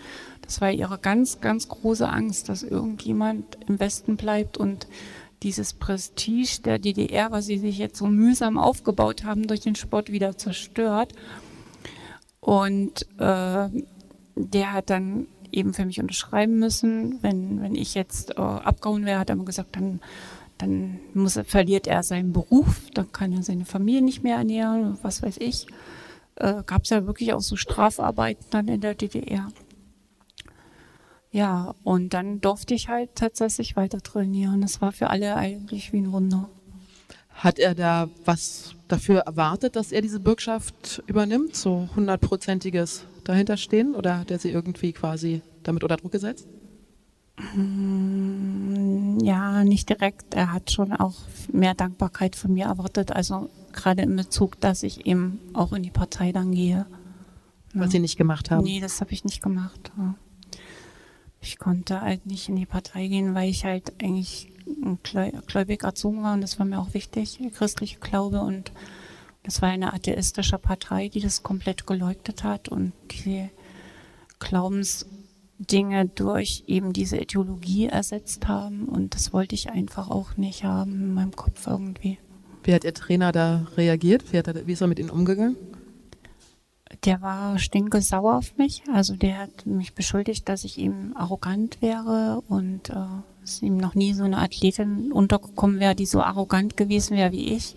[0.42, 4.88] Das war ihre ganz, ganz große Angst, dass irgendjemand im Westen bleibt und
[5.42, 10.10] dieses Prestige der DDR, was sie sich jetzt so mühsam aufgebaut haben, durch den Sport
[10.10, 11.12] wieder zerstört.
[12.40, 13.68] Und äh,
[14.36, 17.22] der hat dann eben für mich unterschreiben müssen.
[17.22, 20.00] Wenn, wenn ich jetzt äh, abgehauen wäre, hat er mir gesagt, dann,
[20.58, 24.98] dann muss er, verliert er seinen Beruf, dann kann er seine Familie nicht mehr ernähren,
[25.02, 25.66] was weiß ich.
[26.36, 29.48] Äh, Gab es ja wirklich auch so Strafarbeiten dann in der DDR.
[31.36, 34.62] Ja, und dann durfte ich halt tatsächlich weiter trainieren.
[34.62, 36.48] Das war für alle eigentlich wie ein Wunder.
[37.28, 41.54] Hat er da was dafür erwartet, dass er diese Bürgschaft übernimmt?
[41.54, 43.94] So hundertprozentiges dahinterstehen?
[43.94, 46.48] Oder hat er sie irgendwie quasi damit unter Druck gesetzt?
[47.54, 50.32] Mm, ja, nicht direkt.
[50.32, 51.16] Er hat schon auch
[51.52, 53.12] mehr Dankbarkeit von mir erwartet.
[53.12, 56.86] Also gerade in Bezug, dass ich eben auch in die Partei dann gehe.
[57.74, 57.90] Was ja.
[57.90, 58.64] Sie nicht gemacht haben?
[58.64, 59.92] Nee, das habe ich nicht gemacht.
[59.98, 60.14] Ja
[61.46, 64.52] ich konnte halt nicht in die Partei gehen, weil ich halt eigentlich
[65.46, 68.72] gläubig erzogen war und das war mir auch wichtig, christliche Glaube und
[69.44, 73.48] das war eine atheistische Partei, die das komplett geleugnet hat und die
[74.40, 75.06] Glaubens,
[75.58, 78.86] Dinge durch eben diese Ideologie ersetzt haben.
[78.88, 82.18] Und das wollte ich einfach auch nicht haben in meinem Kopf irgendwie.
[82.62, 84.32] Wie hat Ihr Trainer da reagiert?
[84.32, 85.56] Wie, er, wie ist er mit Ihnen umgegangen?
[87.04, 88.82] Der war stinkesauer auf mich.
[88.92, 92.94] Also der hat mich beschuldigt, dass ich ihm arrogant wäre und äh,
[93.40, 97.52] dass ihm noch nie so eine Athletin untergekommen wäre, die so arrogant gewesen wäre wie
[97.54, 97.76] ich.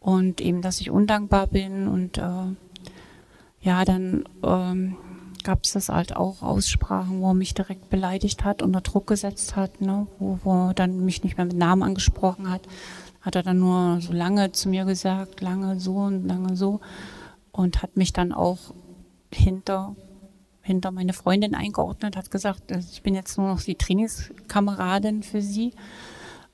[0.00, 1.88] Und eben, dass ich undankbar bin.
[1.88, 2.54] Und äh,
[3.62, 4.96] ja, dann ähm,
[5.44, 9.54] gab es das halt auch Aussprachen, wo er mich direkt beleidigt hat, unter Druck gesetzt
[9.54, 10.06] hat, ne?
[10.18, 12.62] wo, wo er dann mich nicht mehr mit Namen angesprochen hat.
[13.20, 16.80] Hat er dann nur so lange zu mir gesagt, lange so und lange so
[17.54, 18.58] und hat mich dann auch
[19.32, 19.94] hinter,
[20.60, 25.40] hinter meine Freundin eingeordnet, hat gesagt, also ich bin jetzt nur noch die Trainingskameradin für
[25.40, 25.72] sie.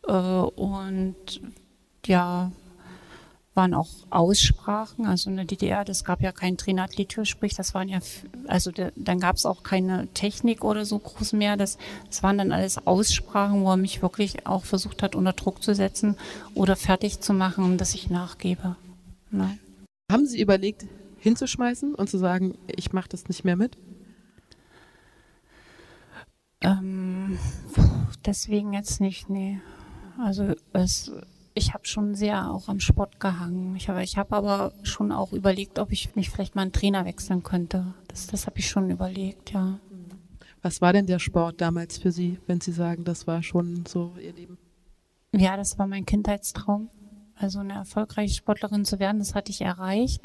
[0.07, 1.17] Äh, und
[2.05, 2.53] ja,
[3.55, 7.89] waren auch Aussprachen, also in der DDR, das gab ja kein Trainathletur, sprich, das waren
[7.89, 8.01] ja,
[8.47, 12.37] also de, dann gab es auch keine Technik oder so groß mehr, das, das waren
[12.37, 16.17] dann alles Aussprachen, wo er mich wirklich auch versucht hat, unter Druck zu setzen
[16.55, 18.77] oder fertig zu machen, dass ich nachgebe.
[19.31, 19.59] Ne?
[20.11, 20.87] Haben Sie überlegt,
[21.19, 23.77] hinzuschmeißen und zu sagen, ich mache das nicht mehr mit?
[26.63, 27.39] Ähm,
[28.25, 29.61] deswegen jetzt nicht, nee.
[30.19, 31.13] Also es,
[31.55, 33.77] ich habe schon sehr auch am Sport gehangen.
[33.77, 37.05] Ich habe ich hab aber schon auch überlegt, ob ich nicht vielleicht mal einen Trainer
[37.05, 37.95] wechseln könnte.
[38.09, 39.79] Das, das habe ich schon überlegt, ja.
[40.63, 44.13] Was war denn der Sport damals für Sie, wenn Sie sagen, das war schon so
[44.23, 44.59] Ihr Leben?
[45.33, 46.91] Ja, das war mein Kindheitstraum.
[47.41, 50.23] Also eine erfolgreiche Sportlerin zu werden, das hatte ich erreicht.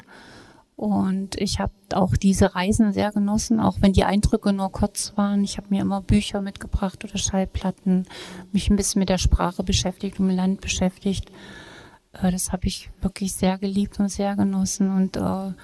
[0.76, 5.42] Und ich habe auch diese Reisen sehr genossen, auch wenn die Eindrücke nur kurz waren.
[5.42, 8.06] Ich habe mir immer Bücher mitgebracht oder Schallplatten,
[8.52, 11.30] mich ein bisschen mit der Sprache beschäftigt, mit dem Land beschäftigt.
[12.12, 14.94] Äh, das habe ich wirklich sehr geliebt und sehr genossen.
[14.94, 15.54] Und äh,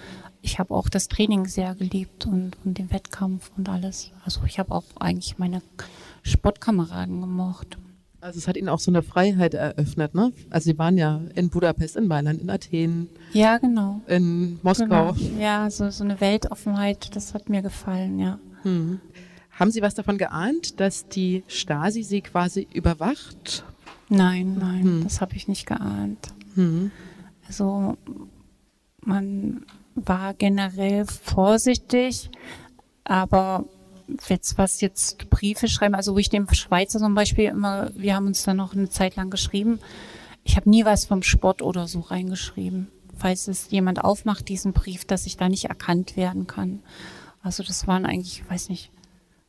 [0.41, 4.13] ich habe auch das Training sehr geliebt und, und den Wettkampf und alles.
[4.25, 5.61] Also ich habe auch eigentlich meine
[6.23, 7.77] Sportkameraden gemocht.
[8.23, 10.33] Also es hat Ihnen auch so eine Freiheit eröffnet, ne?
[10.49, 13.09] Also Sie waren ja in Budapest, in Mailand, in Athen.
[13.33, 14.01] Ja, genau.
[14.07, 15.15] In Moskau.
[15.15, 15.41] Genau.
[15.41, 18.39] Ja, so, so eine Weltoffenheit, das hat mir gefallen, ja.
[18.63, 19.01] Hm.
[19.51, 23.65] Haben Sie was davon geahnt, dass die Stasi Sie quasi überwacht?
[24.09, 25.03] Nein, nein, hm.
[25.03, 26.29] das habe ich nicht geahnt.
[26.55, 26.93] Hm.
[27.49, 27.97] Also
[29.05, 32.31] man war generell vorsichtig,
[33.03, 33.65] aber
[34.29, 38.27] jetzt was jetzt Briefe schreiben, also wo ich dem Schweizer zum Beispiel immer, wir haben
[38.27, 39.81] uns dann noch eine Zeit lang geschrieben.
[40.45, 42.89] Ich habe nie was vom Sport oder so reingeschrieben.
[43.17, 46.83] Falls es jemand aufmacht, diesen Brief, dass ich da nicht erkannt werden kann.
[47.43, 48.91] Also das waren eigentlich, ich weiß nicht,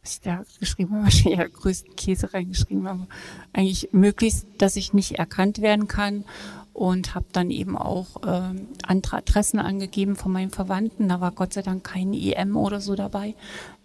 [0.03, 3.07] was ich da geschrieben habe, wahrscheinlich ja größten Käse reingeschrieben habe.
[3.53, 6.25] Eigentlich möglichst, dass ich nicht erkannt werden kann
[6.73, 11.07] und habe dann eben auch äh, andere Adressen angegeben von meinen Verwandten.
[11.07, 13.35] Da war Gott sei Dank kein EM oder so dabei.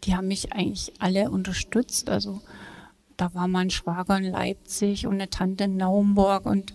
[0.05, 2.09] Die haben mich eigentlich alle unterstützt.
[2.09, 2.41] Also
[3.17, 6.75] da war mein Schwager in Leipzig und eine Tante in Naumburg und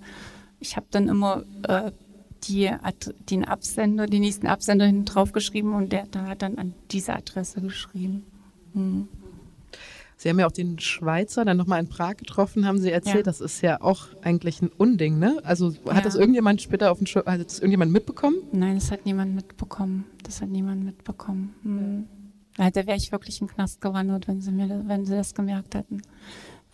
[0.59, 1.91] ich habe dann immer äh,
[2.43, 2.69] die,
[3.29, 7.13] den Absender, den nächsten Absender hinten drauf geschrieben und der, der hat dann an diese
[7.13, 8.25] Adresse geschrieben.
[8.73, 9.07] Hm.
[10.23, 13.17] Sie haben ja auch den Schweizer dann nochmal in Prag getroffen, haben Sie erzählt.
[13.17, 13.23] Ja.
[13.23, 15.41] Das ist ja auch eigentlich ein Unding, ne?
[15.43, 16.01] Also hat ja.
[16.01, 18.37] das irgendjemand später auf den Sch hat das irgendjemand mitbekommen?
[18.53, 20.05] Nein, das hat niemand mitbekommen.
[20.23, 21.53] Das hat niemand mitbekommen.
[21.63, 22.07] Hm.
[22.57, 25.35] Ja, da wäre ich wirklich in den Knast gewandert, wenn sie mir, wenn sie das
[25.35, 26.01] gemerkt hätten.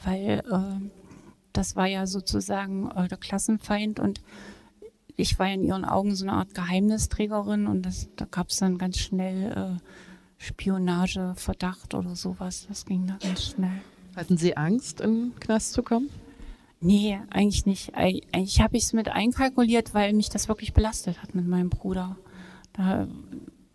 [0.03, 0.85] Weil äh,
[1.51, 4.21] das war ja sozusagen äh, der Klassenfeind und
[5.15, 8.77] ich war in ihren Augen so eine Art Geheimnisträgerin und das, da gab es dann
[8.77, 9.83] ganz schnell äh,
[10.39, 12.65] Spionageverdacht oder sowas.
[12.67, 13.81] Das ging da ganz schnell.
[14.15, 16.09] Hatten Sie Angst, in den Knast zu kommen?
[16.81, 17.93] Nee, eigentlich nicht.
[17.93, 22.15] Eigentlich habe ich es mit einkalkuliert, weil mich das wirklich belastet hat mit meinem Bruder.
[22.73, 23.07] Da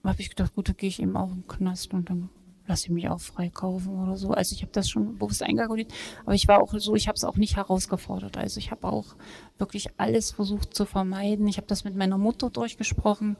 [0.03, 2.31] habe ich gedacht, gut, da gehe ich eben auch im Knast und dann
[2.66, 4.31] lasse ich mich auch freikaufen oder so.
[4.31, 5.92] Also ich habe das schon bewusst einkalkuliert,
[6.24, 8.38] aber ich war auch so, ich habe es auch nicht herausgefordert.
[8.38, 9.16] Also ich habe auch
[9.59, 11.46] wirklich alles versucht zu vermeiden.
[11.46, 13.37] Ich habe das mit meiner Mutter durchgesprochen.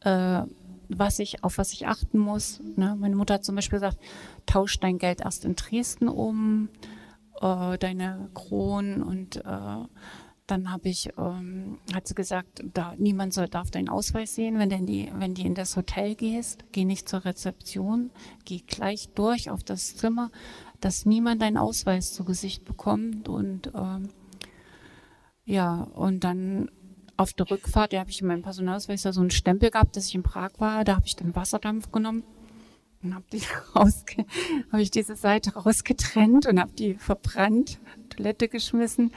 [0.00, 0.42] Äh,
[0.98, 2.60] was ich, auf was ich achten muss.
[2.76, 2.96] Ne?
[2.98, 3.98] Meine Mutter hat zum Beispiel gesagt,
[4.46, 6.68] tausch dein Geld erst in Dresden um,
[7.40, 9.84] äh, deine Kronen und äh,
[10.46, 14.68] dann habe ich, ähm, hat sie gesagt, da niemand soll, darf deinen Ausweis sehen, wenn,
[14.68, 18.10] denn die, wenn die in das Hotel gehst, geh nicht zur Rezeption,
[18.44, 20.30] geh gleich durch auf das Zimmer,
[20.80, 24.10] dass niemand deinen Ausweis zu Gesicht bekommt und ähm,
[25.46, 26.70] ja, und dann
[27.16, 30.14] auf der Rückfahrt, da habe ich in meinem Personalausweis so einen Stempel gehabt, dass ich
[30.14, 30.84] in Prag war.
[30.84, 32.24] Da habe ich dann Wasserdampf genommen
[33.02, 33.42] und habe die
[33.74, 34.24] rausge
[34.72, 39.12] habe ich diese Seite rausgetrennt und habe die verbrannt, Toilette geschmissen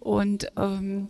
[0.00, 1.08] und ähm,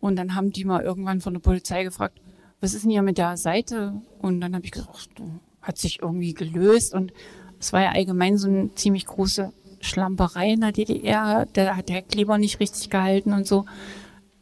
[0.00, 2.20] und dann haben die mal irgendwann von der Polizei gefragt,
[2.60, 3.94] was ist denn hier mit der Seite?
[4.20, 5.22] Und dann habe ich gesagt, ach,
[5.60, 7.12] hat sich irgendwie gelöst und
[7.60, 11.46] es war ja allgemein so eine ziemlich große Schlamperei in der DDR.
[11.52, 13.64] Da hat der Kleber nicht richtig gehalten und so.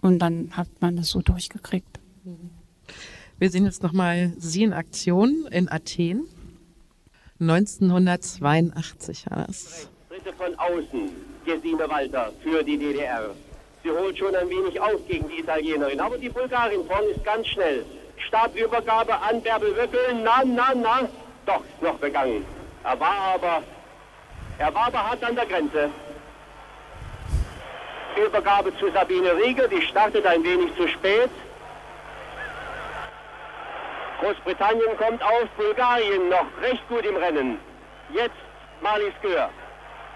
[0.00, 2.00] Und dann hat man das so durchgekriegt.
[3.38, 6.26] Wir sehen jetzt nochmal Sie in Aktion in Athen.
[7.40, 9.88] 1982 war das.
[10.08, 11.10] Dritte von außen,
[11.46, 13.30] Gesine Walter für die DDR.
[13.82, 17.46] Sie holt schon ein wenig auf gegen die Italienerin, aber die Bulgarin vorne ist ganz
[17.46, 17.84] schnell.
[18.28, 21.08] Stabübergabe an Bärbel Wöckel, na, na, na,
[21.46, 22.44] doch, noch begangen.
[22.84, 23.62] Er war aber,
[24.58, 25.90] er war aber hart an der Grenze.
[28.26, 31.30] Übergabe zu Sabine Rieger, die startet ein wenig zu spät.
[34.20, 37.58] Großbritannien kommt auf, Bulgarien noch recht gut im Rennen.
[38.10, 38.34] Jetzt
[38.82, 39.48] Marlies Gör.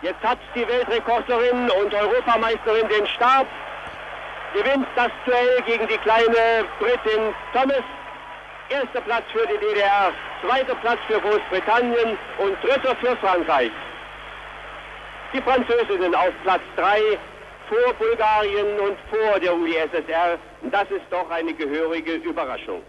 [0.02, 3.46] Jetzt hat die Weltrekordlerin und Europameisterin den Stab.
[4.52, 7.82] Gewinnt das Duell gegen die kleine Britin Thomas.
[8.68, 10.12] Erster Platz für die DDR,
[10.42, 13.72] zweiter Platz für Großbritannien und dritter für Frankreich.
[15.32, 17.18] Die Französinnen auf Platz 3
[17.68, 20.38] vor Bulgarien und vor der UdSSR.
[20.70, 22.83] Das ist doch eine gehörige Überraschung.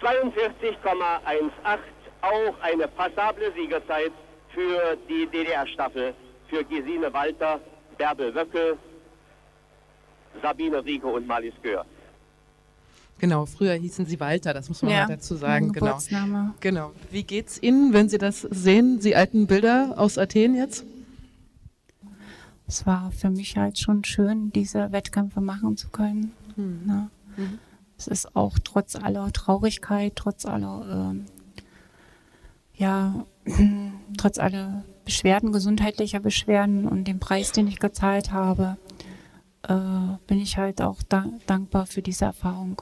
[0.00, 1.78] 42,18,
[2.22, 4.12] auch eine passable Siegerzeit
[4.50, 6.14] für die DDR-Staffel,
[6.48, 7.60] für Gesine Walter,
[7.98, 8.76] Bärbel Wöckel,
[10.42, 11.84] Sabine Rieke und Malis Gör.
[13.18, 15.72] Genau, früher hießen sie Walter, das muss man Ja, mal dazu sagen.
[15.72, 15.98] Genau.
[16.60, 16.92] Genau.
[17.10, 20.84] Wie geht's Ihnen, wenn Sie das sehen, die alten Bilder aus Athen jetzt?
[22.66, 26.32] Es war für mich halt schon schön, diese Wettkämpfe machen zu können.
[26.86, 27.10] Ne?
[27.96, 31.26] Es ist auch trotz aller Traurigkeit, trotz aller, ähm,
[32.74, 33.26] ja,
[34.16, 38.78] trotz aller Beschwerden, gesundheitlicher Beschwerden und dem Preis, den ich gezahlt habe,
[39.68, 42.80] äh, bin ich halt auch da dankbar für diese Erfahrung.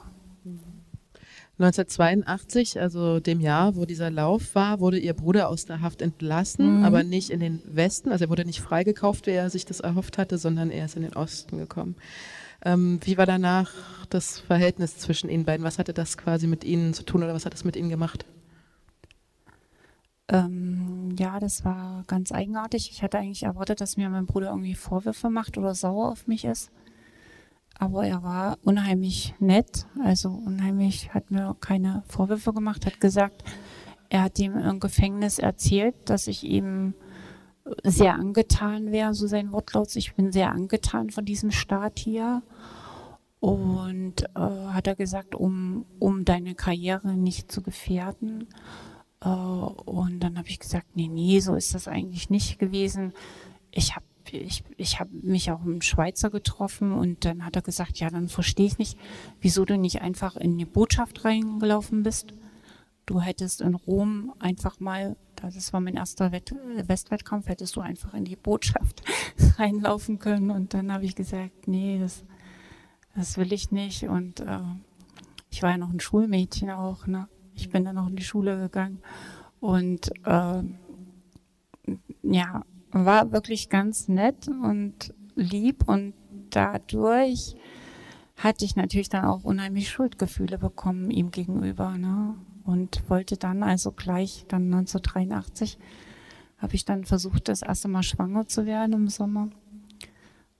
[1.59, 6.79] 1982, also dem Jahr, wo dieser Lauf war, wurde Ihr Bruder aus der Haft entlassen,
[6.79, 6.83] Mhm.
[6.85, 8.11] aber nicht in den Westen.
[8.11, 11.03] Also er wurde nicht freigekauft, wie er sich das erhofft hatte, sondern er ist in
[11.03, 11.95] den Osten gekommen.
[12.65, 13.71] Ähm, wie war danach
[14.09, 15.65] das Verhältnis zwischen Ihnen beiden?
[15.65, 18.25] Was hatte das quasi mit Ihnen zu tun oder was hat es mit Ihnen gemacht?
[20.29, 22.89] Ähm, ja, das war ganz eigenartig.
[22.91, 26.45] Ich hatte eigentlich erwartet, dass mir mein Bruder irgendwie Vorwürfe macht oder sauer auf mich
[26.45, 26.71] ist.
[27.77, 33.43] Aber er war unheimlich nett, also unheimlich, hat mir keine Vorwürfe gemacht, hat gesagt,
[34.09, 36.93] er hat ihm im Gefängnis erzählt, dass ich ihm
[37.83, 39.95] sehr angetan wäre, so sein Wortlaut.
[39.95, 42.43] Ich bin sehr angetan von diesem Staat hier.
[43.39, 48.47] Und äh, hat er gesagt, um, um deine Karriere nicht zu gefährden.
[49.19, 53.13] Äh, und dann habe ich gesagt, nee, nee, so ist das eigentlich nicht gewesen.
[53.71, 57.61] Ich habe ich, ich hab mich auch mit einem Schweizer getroffen und dann hat er
[57.61, 58.97] gesagt, ja, dann verstehe ich nicht,
[59.41, 62.33] wieso du nicht einfach in die Botschaft reingelaufen bist.
[63.05, 66.55] Du hättest in Rom einfach mal, das war mein erster Wett
[66.87, 69.03] Westwettkampf, hättest du einfach in die Botschaft
[69.57, 70.51] reinlaufen können.
[70.51, 72.23] Und dann habe ich gesagt, nee, das,
[73.15, 74.03] das will ich nicht.
[74.03, 74.59] Und äh,
[75.49, 77.27] ich war ja noch ein Schulmädchen auch, ne?
[77.55, 78.99] Ich bin dann noch in die Schule gegangen.
[79.59, 80.63] Und äh,
[82.23, 86.13] ja, war wirklich ganz nett und lieb und
[86.49, 87.55] dadurch
[88.37, 92.35] hatte ich natürlich dann auch unheimlich Schuldgefühle bekommen ihm gegenüber, ne?
[92.63, 95.77] Und wollte dann also gleich dann 1983
[96.57, 99.49] habe ich dann versucht, das erste Mal schwanger zu werden im Sommer.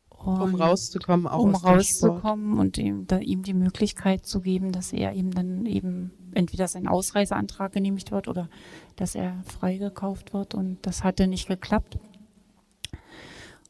[0.10, 4.72] Um Und- rauszukommen, auch um aus rauszukommen und ihm, da, ihm die Möglichkeit zu geben,
[4.72, 8.50] dass er ihm dann eben entweder sein Ausreiseantrag genehmigt wird oder
[8.96, 10.56] dass er freigekauft wird.
[10.56, 11.98] Und das hatte nicht geklappt.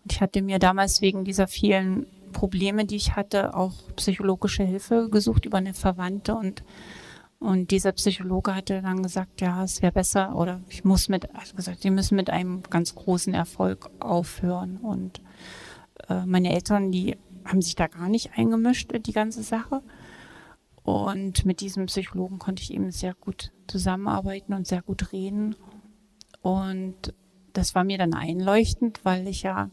[0.09, 5.45] Ich hatte mir damals wegen dieser vielen Probleme, die ich hatte, auch psychologische Hilfe gesucht
[5.45, 6.63] über eine Verwandte und
[7.43, 11.57] und dieser Psychologe hatte dann gesagt, ja, es wäre besser oder ich muss mit, also
[11.57, 14.77] gesagt, die müssen mit einem ganz großen Erfolg aufhören.
[14.77, 15.21] Und
[16.07, 19.81] äh, meine Eltern, die haben sich da gar nicht eingemischt in die ganze Sache.
[20.83, 25.57] Und mit diesem Psychologen konnte ich eben sehr gut zusammenarbeiten und sehr gut reden.
[26.41, 27.13] Und
[27.51, 29.69] das war mir dann einleuchtend, weil ich ja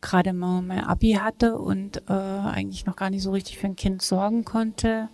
[0.00, 3.76] gerade mal mein Abi hatte und äh, eigentlich noch gar nicht so richtig für ein
[3.76, 5.08] Kind sorgen konnte.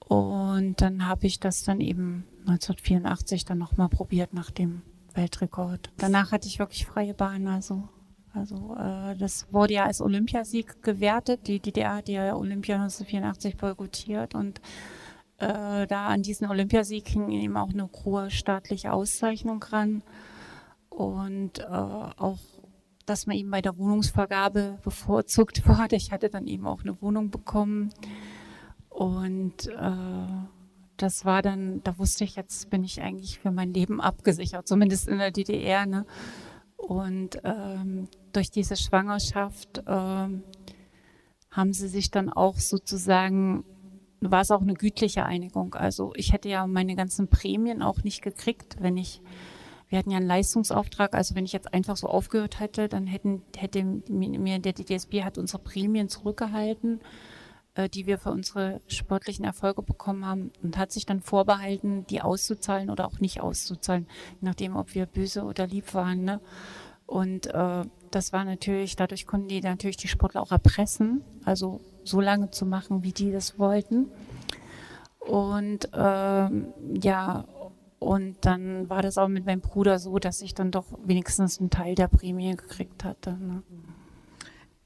[0.00, 4.82] Und dann habe ich das dann eben 1984 dann nochmal probiert nach dem
[5.14, 5.90] Weltrekord.
[5.98, 7.88] Danach hatte ich wirklich freie Bahn, also
[8.34, 11.46] also äh, das wurde ja als Olympiasieg gewertet.
[11.46, 14.60] Die DDR hat ja Olympia 1984 boykottiert und
[15.38, 20.02] äh, da an diesen Olympiasieg hing eben auch eine hohe staatliche Auszeichnung ran
[20.88, 22.38] und äh, auch,
[23.08, 25.96] dass man eben bei der Wohnungsvergabe bevorzugt wurde.
[25.96, 27.90] Ich hatte dann eben auch eine Wohnung bekommen
[28.90, 30.26] und äh,
[30.96, 35.08] das war dann, da wusste ich, jetzt bin ich eigentlich für mein Leben abgesichert, zumindest
[35.08, 35.86] in der DDR.
[35.86, 36.04] Ne?
[36.76, 40.42] Und ähm, durch diese Schwangerschaft ähm,
[41.50, 43.64] haben sie sich dann auch sozusagen,
[44.20, 45.74] war es auch eine gütliche Einigung.
[45.74, 49.22] Also ich hätte ja meine ganzen Prämien auch nicht gekriegt, wenn ich,
[49.88, 53.42] wir hatten ja einen Leistungsauftrag, also wenn ich jetzt einfach so aufgehört hätte, dann hätten,
[53.56, 57.00] hätte mir der DDSB hat unsere Prämien zurückgehalten
[57.78, 62.20] äh, die wir für unsere sportlichen Erfolge bekommen haben und hat sich dann vorbehalten, die
[62.20, 64.08] auszuzahlen oder auch nicht auszuzahlen,
[64.40, 66.24] nachdem ob wir böse oder lieb waren.
[66.24, 66.40] Ne?
[67.06, 72.20] Und äh, das war natürlich, dadurch konnten die natürlich die Sportler auch erpressen, also so
[72.20, 74.10] lange zu machen, wie die das wollten.
[75.20, 76.68] Und ähm,
[77.00, 77.44] ja,
[77.98, 81.70] und dann war das auch mit meinem Bruder so, dass ich dann doch wenigstens einen
[81.70, 83.32] Teil der Prämie gekriegt hatte.
[83.32, 83.62] Ne?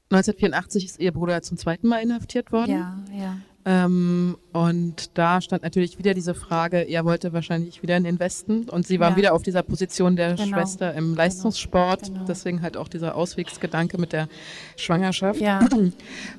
[0.09, 2.71] 1984 ist Ihr Bruder zum zweiten Mal inhaftiert worden.
[2.71, 3.37] Ja, ja.
[3.65, 8.67] Ähm, und da stand natürlich wieder diese Frage, er wollte wahrscheinlich wieder in den Westen
[8.69, 9.15] und sie war ja.
[9.15, 10.47] wieder auf dieser Position der genau.
[10.57, 12.07] Schwester im Leistungssport.
[12.07, 12.25] Genau.
[12.25, 14.27] Deswegen halt auch dieser Auswegsgedanke mit der
[14.75, 15.39] Schwangerschaft.
[15.39, 15.59] Ja.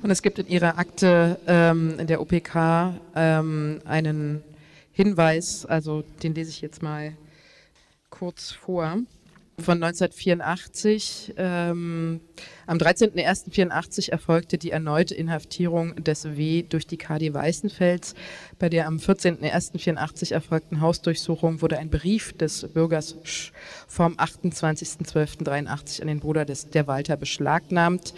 [0.03, 4.43] Und es gibt in ihrer Akte ähm, in der OPK ähm, einen
[4.95, 7.17] Hinweis, also den lese ich jetzt mal
[8.09, 8.97] kurz vor
[9.59, 11.33] von 1984.
[11.35, 12.21] Ähm,
[12.65, 18.15] am 13.01.84 erfolgte die erneute Inhaftierung des W durch die KD Weißenfels.
[18.57, 23.51] Bei der am 14.01.84 erfolgten Hausdurchsuchung wurde ein Brief des Bürgers Sch
[23.89, 28.13] vom 28.12.83 an den Bruder des, der Walter beschlagnahmt.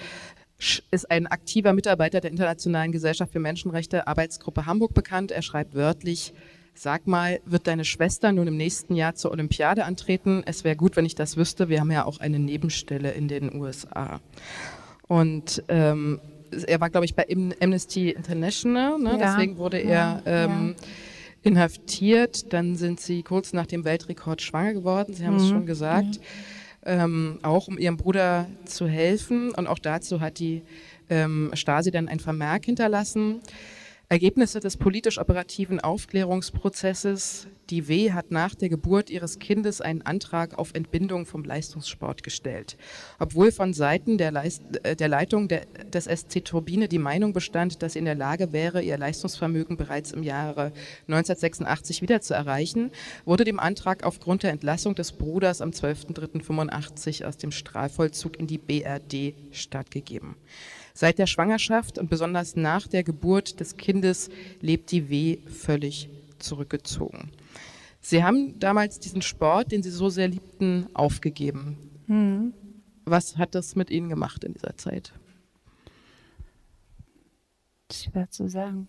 [0.59, 5.31] Sch ist ein aktiver Mitarbeiter der Internationalen Gesellschaft für Menschenrechte, Arbeitsgruppe Hamburg bekannt.
[5.31, 6.33] Er schreibt wörtlich,
[6.79, 10.43] Sag mal, wird deine Schwester nun im nächsten Jahr zur Olympiade antreten?
[10.45, 11.69] Es wäre gut, wenn ich das wüsste.
[11.69, 14.19] Wir haben ja auch eine Nebenstelle in den USA.
[15.07, 16.21] Und ähm,
[16.67, 17.25] er war, glaube ich, bei
[17.59, 18.99] Amnesty International.
[18.99, 19.17] Ne?
[19.17, 19.17] Ja.
[19.17, 20.87] Deswegen wurde er ähm, ja.
[21.41, 22.53] inhaftiert.
[22.53, 25.15] Dann sind sie kurz nach dem Weltrekord schwanger geworden.
[25.15, 25.41] Sie haben mhm.
[25.41, 26.19] es schon gesagt.
[26.85, 29.51] Ähm, auch um ihrem Bruder zu helfen.
[29.51, 30.61] Und auch dazu hat die
[31.09, 33.41] ähm, Stasi dann ein Vermerk hinterlassen.
[34.09, 37.47] Ergebnisse des politisch-operativen Aufklärungsprozesses.
[37.69, 42.77] Die W hat nach der Geburt ihres Kindes einen Antrag auf Entbindung vom Leistungssport gestellt.
[43.19, 47.83] Obwohl von Seiten der, Leist äh, der Leitung der, des SC Turbine die Meinung bestand,
[47.83, 50.71] dass sie in der Lage wäre, ihr Leistungsvermögen bereits im Jahre
[51.09, 52.91] 1986 wieder zu erreichen,
[53.25, 58.57] wurde dem Antrag aufgrund der Entlassung des Bruders am 12.03.85 aus dem Strafvollzug in die
[58.57, 60.37] BRD stattgegeben.
[60.97, 64.31] Seit der Schwangerschaft und besonders nach der Geburt des Kindes
[64.61, 67.29] lebt die W völlig zurückgezogen.
[68.01, 71.77] Sie haben damals diesen Sport, den Sie so sehr liebten, aufgegeben.
[72.07, 72.51] Mhm.
[73.05, 75.13] Was hat das mit Ihnen gemacht in dieser Zeit?
[77.93, 78.87] Schwer zu sagen.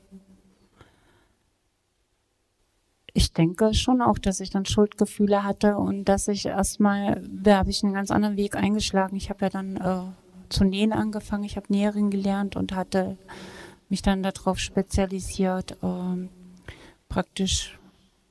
[3.13, 7.69] Ich denke schon auch, dass ich dann Schuldgefühle hatte und dass ich erstmal, da habe
[7.69, 9.15] ich einen ganz anderen Weg eingeschlagen.
[9.15, 11.45] Ich habe ja dann äh, zu nähen angefangen.
[11.45, 13.17] Ich habe Näherin gelernt und hatte
[13.89, 16.29] mich dann darauf spezialisiert, ähm,
[17.09, 17.79] praktisch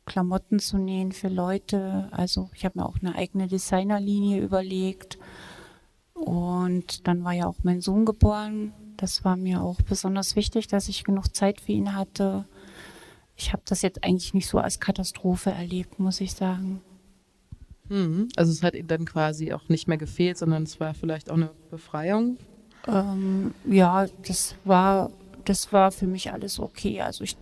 [0.05, 2.07] Klamotten zu nähen für Leute.
[2.11, 5.17] Also ich habe mir auch eine eigene Designerlinie überlegt.
[6.13, 8.73] Und dann war ja auch mein Sohn geboren.
[8.95, 12.45] Das war mir auch besonders wichtig, dass ich genug Zeit für ihn hatte.
[13.35, 16.81] Ich habe das jetzt eigentlich nicht so als Katastrophe erlebt, muss ich sagen.
[17.89, 18.27] Mhm.
[18.35, 21.35] Also es hat ihnen dann quasi auch nicht mehr gefehlt, sondern es war vielleicht auch
[21.35, 22.37] eine Befreiung.
[22.87, 25.11] Ähm, ja, das war,
[25.45, 27.01] das war für mich alles okay.
[27.01, 27.37] Also ich,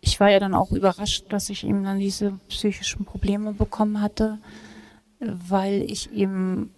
[0.00, 4.38] ich war ja dann auch überrascht, dass ich eben dann diese psychischen Probleme bekommen hatte,
[5.20, 6.70] weil ich eben,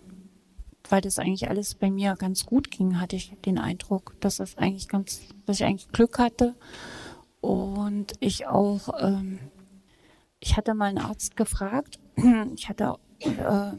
[0.89, 4.57] weil das eigentlich alles bei mir ganz gut ging, hatte ich den Eindruck, dass das
[4.57, 6.55] eigentlich ganz, dass ich eigentlich Glück hatte
[7.41, 9.39] und ich auch, ähm,
[10.41, 11.99] ich hatte mal einen Arzt gefragt,
[12.55, 13.73] ich hatte, äh,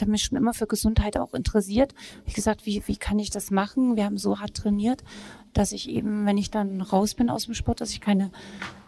[0.00, 1.94] ich mich schon immer für Gesundheit auch interessiert.
[2.26, 3.96] Ich gesagt, wie, wie kann ich das machen?
[3.96, 5.04] Wir haben so hart trainiert,
[5.52, 8.30] dass ich eben, wenn ich dann raus bin aus dem Sport, dass ich keine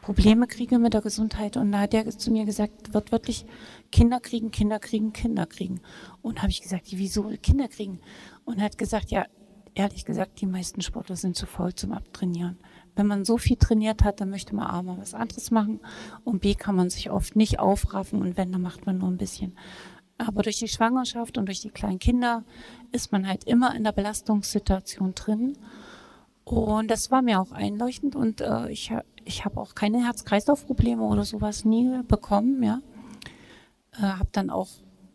[0.03, 1.57] Probleme kriege mit der Gesundheit.
[1.57, 3.47] Und da hat er zu mir gesagt, wird wirklich
[3.93, 5.81] Kinder kriegen, Kinder kriegen, Kinder kriegen.
[6.23, 8.01] Und habe ich gesagt, wieso Kinder kriegen?
[8.45, 9.27] Und er hat gesagt, ja,
[9.75, 12.59] ehrlich gesagt, die meisten Sportler sind zu faul zum Abtrainieren.
[12.97, 15.81] Wenn man so viel trainiert hat, dann möchte man A mal was anderes machen
[16.25, 19.17] und B kann man sich oft nicht aufraffen und wenn, dann macht man nur ein
[19.19, 19.57] bisschen.
[20.17, 22.45] Aber durch die Schwangerschaft und durch die kleinen Kinder
[22.93, 25.59] ist man halt immer in der Belastungssituation drin.
[26.45, 28.93] Und das war mir auch einleuchtend und äh, ich,
[29.25, 32.81] ich habe auch keine Herz-Kreislauf-Probleme oder sowas nie bekommen, ja.
[33.93, 34.69] Äh, habe dann auch,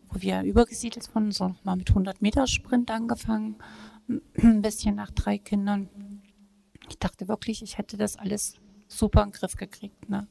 [0.08, 3.56] wo wir übergesiedelt wurden, so nochmal mit 100 Meter Sprint angefangen,
[4.08, 5.88] ein bisschen nach drei Kindern.
[6.90, 8.54] Ich dachte wirklich, ich hätte das alles
[8.88, 10.10] super in den Griff gekriegt.
[10.10, 10.26] Ne?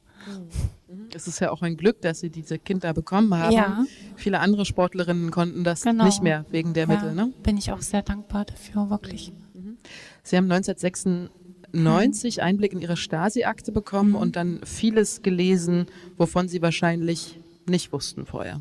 [1.14, 3.52] Es ist ja auch ein Glück, dass Sie diese Kinder bekommen haben.
[3.52, 3.84] Ja.
[4.16, 6.04] Viele andere Sportlerinnen konnten das Genau.
[6.04, 7.14] nicht mehr wegen der ja, Mittel.
[7.14, 7.32] Ne?
[7.42, 9.32] Bin ich auch sehr dankbar dafür, wirklich.
[10.22, 15.86] Sie haben 1996 Einblick in Ihre Stasi-Akte bekommen und dann vieles gelesen,
[16.18, 18.60] wovon Sie wahrscheinlich nicht wussten vorher.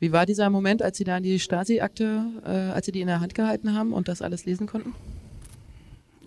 [0.00, 3.20] Wie war dieser Moment, als Sie da die Stasi-Akte, äh, als Sie die in der
[3.20, 4.94] Hand gehalten haben und das alles lesen konnten?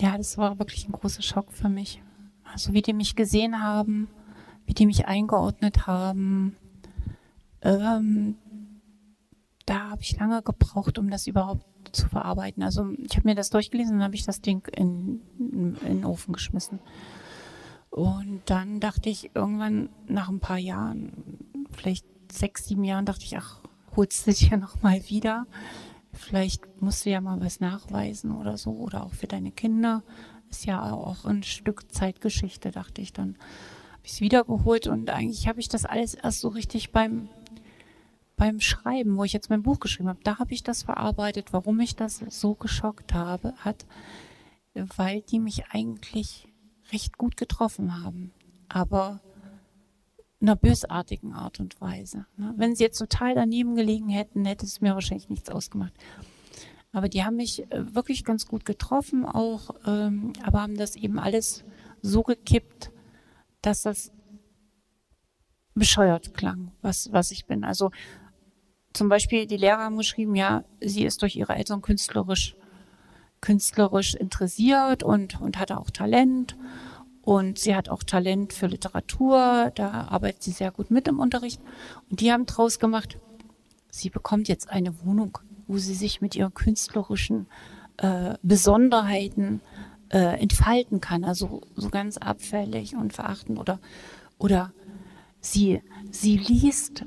[0.02, 2.02] Ja, das war wirklich ein großer Schock für mich.
[2.44, 4.08] Also wie die mich gesehen haben,
[4.66, 6.56] wie die mich eingeordnet haben.
[7.62, 8.36] Ähm,
[9.68, 12.64] da habe ich lange gebraucht, um das überhaupt zu verarbeiten.
[12.64, 15.98] Also ich habe mir das durchgelesen und dann habe ich das Ding in, in, in
[15.98, 16.80] den Ofen geschmissen.
[17.92, 21.12] Und dann dachte ich irgendwann nach ein paar Jahren,
[21.70, 23.60] vielleicht sechs, sieben Jahren, dachte ich, ach,
[23.96, 25.46] holst du dich ja noch mal wieder.
[26.14, 30.04] Vielleicht musst du ja mal was nachweisen oder so oder auch für deine Kinder.
[30.50, 33.38] Ist ja auch ein Stück Zeitgeschichte, dachte ich dann.
[33.94, 37.30] Habe ich es wiedergeholt und eigentlich habe ich das alles erst so richtig beim
[38.42, 41.78] beim Schreiben, wo ich jetzt mein Buch geschrieben habe, da habe ich das verarbeitet, warum
[41.78, 43.86] mich das so geschockt habe, hat,
[44.74, 46.48] weil die mich eigentlich
[46.92, 48.34] recht gut getroffen haben,
[48.68, 49.22] aber
[50.42, 52.26] einer bösartigen Art und Weise.
[52.38, 52.54] ne?
[52.58, 55.94] Wenn sie jetzt total daneben gelegen hätten, hätte es mir wahrscheinlich nichts ausgemacht.
[56.92, 61.20] Aber die haben mich äh, wirklich ganz gut getroffen, auch, ähm, aber haben das eben
[61.20, 61.64] alles
[62.02, 62.92] so gekippt,
[63.62, 64.12] dass das
[65.74, 67.64] bescheuert klang, was, was ich bin.
[67.64, 67.92] Also
[68.94, 72.56] zum Beispiel die Lehrer haben geschrieben, ja, sie ist durch ihre Eltern künstlerisch,
[73.40, 76.58] künstlerisch interessiert und, und hatte auch Talent.
[77.24, 81.62] Und sie hat auch Talent für Literatur, da arbeitet sie sehr gut mit im Unterricht.
[82.10, 83.20] Und die haben draus gemacht,
[83.92, 87.48] sie bekommt jetzt eine Wohnung, wo sie sich mit ihren künstlerischen
[87.98, 89.62] äh, Besonderheiten
[90.10, 91.24] äh, entfalten kann.
[91.24, 93.80] Also so ganz abfällig und verachtend oder,
[94.40, 94.74] oder
[95.42, 97.06] sie, sie liest,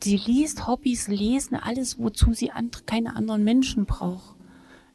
[0.00, 4.36] sie liest Hobbys, lesen, alles, wozu sie and, keine anderen Menschen braucht.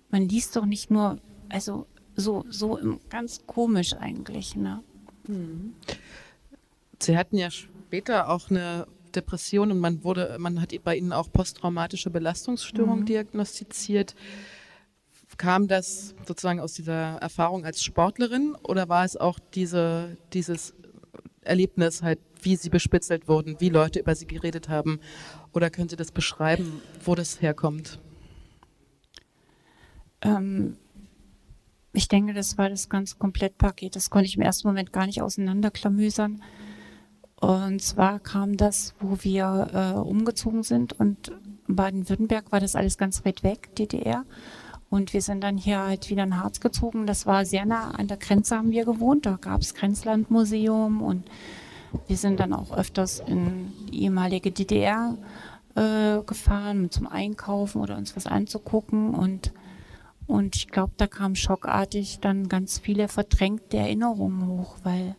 [0.10, 1.20] Man liest doch nicht nur,
[1.50, 1.86] also
[2.18, 4.84] so, so ganz komisch eigentlich, ne?
[7.00, 11.32] Sie hatten ja später auch eine Depression und man wurde, man hat bei Ihnen auch
[11.32, 14.16] posttraumatische Belastungsstörung diagnostiziert.
[15.38, 20.74] Kam das sozusagen aus dieser Erfahrung als Sportlerin oder war es auch diese, dieses
[21.42, 25.00] Erlebnis halt, wie Sie bespitzelt wurden, wie Leute über Sie geredet haben?
[25.54, 28.00] Oder können Sie das beschreiben, wo das herkommt?
[30.22, 30.78] Ähm,
[31.98, 33.96] ich denke, das war das ganze Komplettpaket.
[33.96, 36.44] Das konnte ich im ersten Moment gar nicht auseinanderklamüsern.
[37.42, 41.32] Und zwar kam das, wo wir äh, umgezogen sind und
[41.68, 44.26] Baden-Württemberg war das alles ganz weit weg, DDR.
[44.90, 47.08] Und wir sind dann hier halt wieder in Harz gezogen.
[47.08, 49.26] Das war sehr nah an der Grenze haben wir gewohnt.
[49.26, 51.26] Da gab es Grenzlandmuseum und
[52.08, 55.18] wir sind dann auch öfters in die ehemalige DDR
[55.76, 59.14] äh, gefahren zum Einkaufen oder uns was anzugucken.
[59.16, 59.52] Und,
[60.28, 65.16] und ich glaube, da kam schockartig dann ganz viele verdrängte Erinnerungen hoch, weil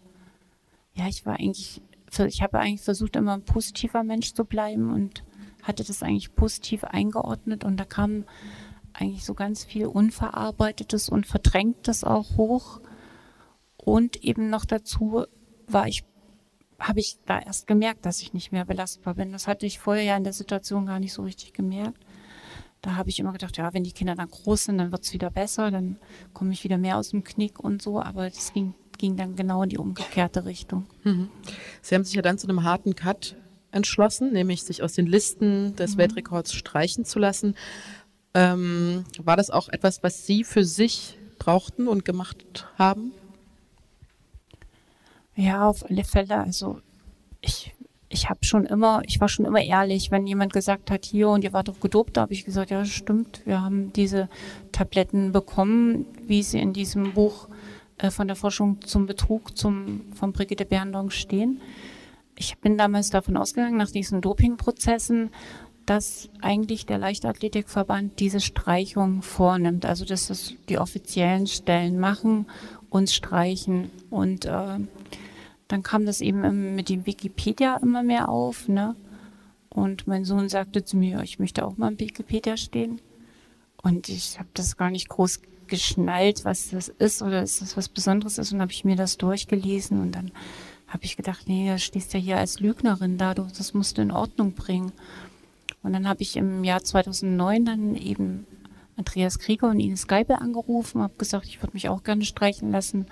[0.94, 1.82] ja, ich war eigentlich,
[2.26, 5.24] ich habe eigentlich versucht, immer ein positiver Mensch zu bleiben und
[5.62, 8.24] hatte das eigentlich positiv eingeordnet und da kam
[8.92, 12.80] eigentlich so ganz viel Unverarbeitetes und Verdrängtes auch hoch.
[13.76, 15.24] Und eben noch dazu
[15.66, 16.04] war ich,
[16.78, 19.32] habe ich da erst gemerkt, dass ich nicht mehr belastbar bin.
[19.32, 22.04] Das hatte ich vorher ja in der Situation gar nicht so richtig gemerkt.
[22.80, 25.12] Da habe ich immer gedacht, ja, wenn die Kinder dann groß sind, dann wird es
[25.12, 25.96] wieder besser, dann
[26.32, 28.00] komme ich wieder mehr aus dem Knick und so.
[28.00, 30.86] Aber das ging, ging dann genau in die umgekehrte Richtung.
[31.82, 33.36] Sie haben sich ja dann zu einem harten Cut
[33.70, 37.54] entschlossen, nämlich sich aus den Listen des Weltrekords streichen zu lassen.
[38.34, 43.12] Ähm, war das auch etwas, was Sie für sich brauchten und gemacht haben?
[45.34, 46.38] Ja, auf alle Fälle.
[46.38, 46.80] Also
[47.40, 47.74] ich,
[48.10, 51.44] ich habe schon immer, ich war schon immer ehrlich, wenn jemand gesagt hat, hier und
[51.44, 54.28] ihr wart doch gedopt, da habe ich gesagt, ja, stimmt, wir haben diese
[54.72, 57.48] Tabletten bekommen, wie sie in diesem Buch
[57.98, 61.60] äh, von der Forschung zum Betrug zum, von Brigitte Berndong stehen.
[62.36, 65.30] Ich bin damals davon ausgegangen, nach diesen Dopingprozessen,
[65.86, 69.86] dass eigentlich der Leichtathletikverband diese Streichung vornimmt.
[69.86, 72.46] Also dass das die offiziellen Stellen machen,
[72.90, 73.90] uns streichen.
[74.10, 74.78] Und äh,
[75.68, 78.68] dann kam das eben mit dem Wikipedia immer mehr auf.
[78.68, 78.96] Ne?
[79.68, 83.00] Und mein Sohn sagte zu mir, ich möchte auch mal im Wikipedia stehen.
[83.82, 87.88] Und ich habe das gar nicht groß geschnallt, was das ist oder ist das was
[87.88, 88.52] Besonderes ist.
[88.52, 90.32] Und habe ich mir das durchgelesen und dann
[90.88, 94.02] habe ich gedacht, nee, da stehst ja hier als Lügnerin da, du, das musst du
[94.02, 94.92] in Ordnung bringen.
[95.82, 98.46] Und dann habe ich im Jahr 2009 dann eben
[98.96, 103.06] Andreas Krieger und Ines Geibel angerufen, habe gesagt, ich würde mich auch gerne streichen lassen.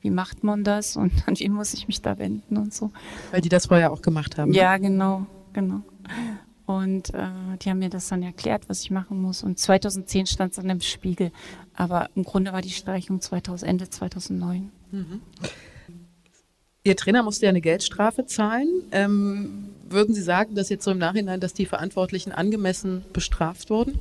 [0.00, 2.90] Wie macht man das und an wen muss ich mich da wenden und so.
[3.30, 4.52] Weil die das vorher auch gemacht haben.
[4.52, 5.82] Ja, genau, genau.
[6.66, 7.28] Und äh,
[7.62, 9.42] die haben mir das dann erklärt, was ich machen muss.
[9.42, 11.32] Und 2010 stand es dann im Spiegel.
[11.74, 14.70] Aber im Grunde war die Streichung 2000, Ende 2009.
[14.90, 15.22] Mhm.
[16.84, 18.68] Ihr Trainer musste ja eine Geldstrafe zahlen.
[18.92, 24.00] Ähm, würden Sie sagen, dass jetzt so im Nachhinein, dass die Verantwortlichen angemessen bestraft wurden?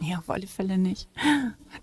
[0.00, 1.08] Ja, auf alle Fälle nicht.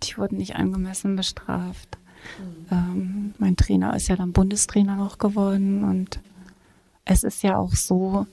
[0.03, 1.97] Die wurden nicht angemessen bestraft.
[2.39, 2.66] Mhm.
[2.72, 6.20] Ähm, mein Trainer ist ja dann Bundestrainer noch geworden und
[7.05, 8.28] es ist ja auch so,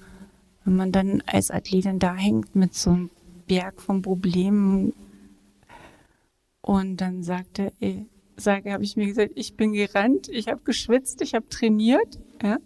[0.64, 3.10] wenn man dann als Athletin da hängt mit so einem
[3.46, 4.94] Berg von Problemen
[6.60, 7.72] und dann sagte,
[8.36, 12.58] sage, habe ich mir gesagt, ich bin gerannt, ich habe geschwitzt, ich habe trainiert, ja,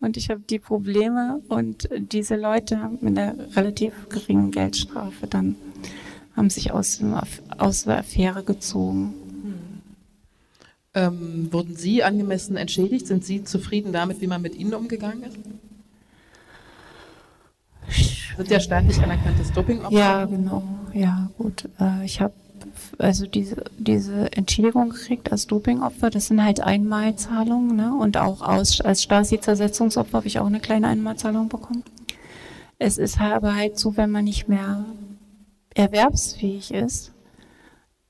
[0.00, 5.56] und ich habe die Probleme und diese Leute mit einer relativ geringen Geldstrafe dann
[6.36, 7.00] haben sich aus,
[7.58, 9.14] aus der Affäre gezogen.
[10.94, 13.06] Ähm, wurden Sie angemessen entschädigt?
[13.06, 15.36] Sind Sie zufrieden damit, wie man mit Ihnen umgegangen ist?
[18.36, 19.96] Sind ja staatlich anerkanntes Dopingopfer?
[19.96, 20.62] Ja, genau.
[20.92, 21.68] Ja, gut.
[21.80, 22.34] Äh, ich habe
[22.98, 26.10] also diese, diese Entschädigung gekriegt als Dopingopfer.
[26.10, 27.76] Das sind halt Einmalzahlungen.
[27.76, 27.92] Ne?
[27.94, 31.82] Und auch aus, als Stasi-Zersetzungsopfer habe ich auch eine kleine Einmalzahlung bekommen.
[32.78, 34.84] Es ist aber halt so, wenn man nicht mehr
[35.74, 37.12] erwerbsfähig ist,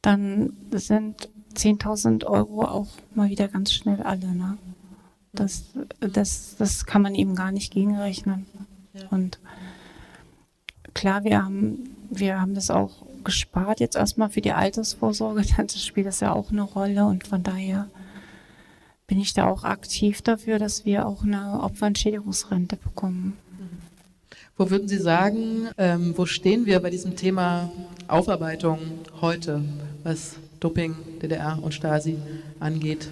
[0.02, 4.34] dann sind 10.000 Euro auch mal wieder ganz schnell alle.
[4.34, 4.58] Ne?
[5.32, 5.64] Das,
[6.00, 8.46] das, das kann man eben gar nicht gegenrechnen.
[9.10, 9.38] Und
[10.92, 15.44] klar, wir haben, wir haben das auch gespart jetzt erstmal für die Altersvorsorge.
[15.56, 17.88] Das spielt das ja auch eine Rolle und von daher
[19.06, 23.36] bin ich da auch aktiv dafür, dass wir auch eine Opferentschädigungsrente bekommen.
[24.56, 27.72] Wo würden Sie sagen, ähm, wo stehen wir bei diesem Thema
[28.06, 28.78] Aufarbeitung
[29.20, 29.62] heute,
[30.04, 32.18] was Doping, DDR und Stasi
[32.60, 33.08] angeht?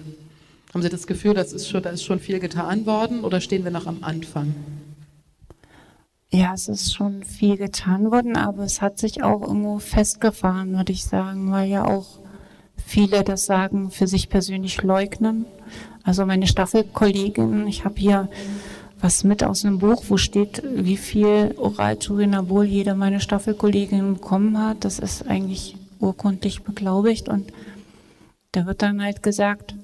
[0.73, 3.65] Haben Sie das Gefühl, das ist schon, da ist schon viel getan worden oder stehen
[3.65, 4.55] wir noch am Anfang?
[6.29, 10.93] Ja, es ist schon viel getan worden, aber es hat sich auch irgendwo festgefahren, würde
[10.93, 12.19] ich sagen, weil ja auch
[12.77, 15.45] viele das sagen, für sich persönlich leugnen.
[16.03, 18.29] Also meine Staffelkollegin, ich habe hier
[19.03, 24.85] was mit aus einem Buch, wo steht, wie viel Oralturinabol jede meiner Staffelkolleginnen bekommen hat.
[24.85, 27.51] Das ist eigentlich urkundlich beglaubigt und
[28.53, 29.75] da wird dann halt gesagt,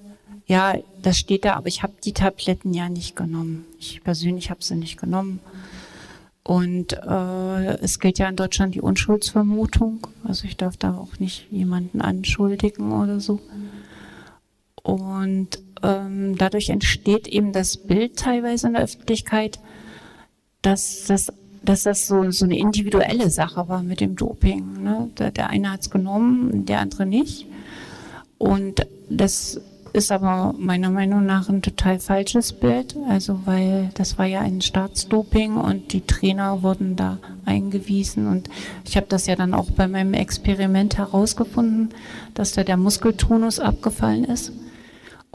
[0.48, 3.66] ja, das steht da, aber ich habe die Tabletten ja nicht genommen.
[3.78, 5.42] Ich persönlich habe sie nicht genommen.
[6.44, 10.08] Und äh, es gilt ja in Deutschland die Unschuldsvermutung.
[10.24, 13.42] Also ich darf da auch nicht jemanden anschuldigen oder so.
[14.82, 19.60] Und ähm, dadurch entsteht eben das Bild teilweise in der Öffentlichkeit,
[20.62, 21.32] dass das,
[21.64, 24.84] dass das so, so eine individuelle Sache war mit dem Doping.
[24.84, 25.10] Ne?
[25.18, 27.46] Der, der eine hat es genommen, der andere nicht.
[28.38, 29.60] Und das
[29.94, 32.96] ist aber meiner Meinung nach ein total falsches Bild.
[33.08, 38.50] Also weil das war ja ein Staatsdoping und die Trainer wurden da eingewiesen und
[38.86, 41.90] ich habe das ja dann auch bei meinem Experiment herausgefunden,
[42.34, 44.52] dass da der Muskeltonus abgefallen ist.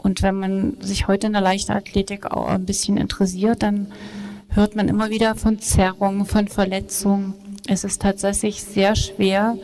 [0.05, 3.87] Und wenn man sich heute in der Leichtathletik auch ein bisschen interessiert, dann
[4.49, 7.33] hört man immer wieder von Zerrungen, von Verletzungen.
[7.67, 9.57] Es ist tatsächlich sehr schwer,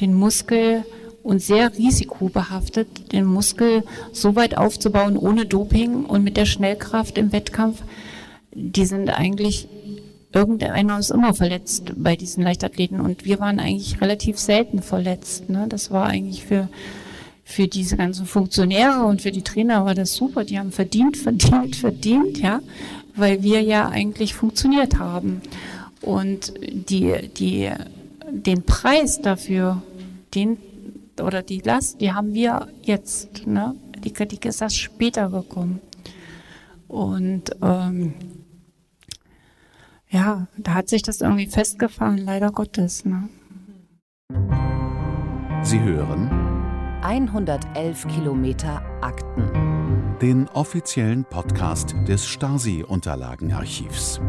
[0.00, 0.84] den Muskel
[1.22, 7.30] und sehr risikobehaftet, den Muskel so weit aufzubauen ohne Doping und mit der Schnellkraft im
[7.30, 7.84] Wettkampf.
[8.52, 9.68] Die sind eigentlich,
[10.32, 15.48] irgendeiner ist immer verletzt bei diesen Leichtathleten und wir waren eigentlich relativ selten verletzt.
[15.50, 15.66] Ne?
[15.68, 16.68] Das war eigentlich für,
[17.44, 20.44] für diese ganzen Funktionäre und für die Trainer war das super.
[20.44, 22.60] Die haben verdient, verdient, verdient, ja,
[23.14, 25.42] weil wir ja eigentlich funktioniert haben.
[26.00, 27.70] Und die, die,
[28.30, 29.82] den Preis dafür,
[30.34, 30.56] den
[31.22, 33.46] oder die Last, die haben wir jetzt.
[33.46, 33.76] Ne?
[34.02, 35.80] Die Kritik ist erst später gekommen.
[36.88, 38.14] Und ähm,
[40.10, 43.04] ja, da hat sich das irgendwie festgefahren, leider Gottes.
[43.04, 43.28] Ne?
[45.62, 46.43] Sie hören
[47.04, 50.16] 111 Kilometer Akten.
[50.22, 54.22] Den offiziellen Podcast des Stasi-Unterlagenarchivs.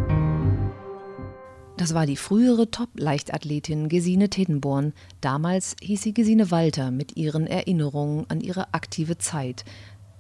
[1.78, 4.92] Das war die frühere Top-Leichtathletin Gesine Tedenborn.
[5.22, 9.64] Damals hieß sie Gesine Walter mit ihren Erinnerungen an ihre aktive Zeit,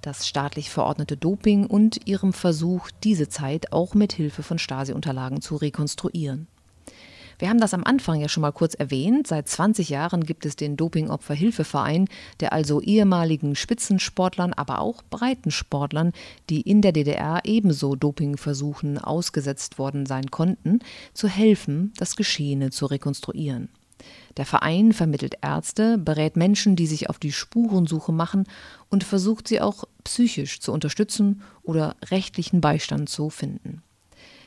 [0.02, 5.58] das staatlich verordnete Doping und ihrem Versuch, diese Zeit auch mit Hilfe von Stasi-Unterlagen zu
[5.58, 6.48] rekonstruieren.
[7.38, 9.28] Wir haben das am Anfang ja schon mal kurz erwähnt.
[9.28, 12.08] Seit 20 Jahren gibt es den Dopingopferhilfeverein,
[12.40, 16.14] der also ehemaligen Spitzensportlern, aber auch Breitensportlern,
[16.50, 20.80] die in der DDR ebenso Dopingversuchen ausgesetzt worden sein konnten,
[21.14, 23.70] zu helfen, das Geschehene zu rekonstruieren.
[24.38, 28.46] Der Verein vermittelt Ärzte, berät Menschen, die sich auf die Spurensuche machen
[28.90, 33.82] und versucht sie auch psychisch zu unterstützen oder rechtlichen Beistand zu finden.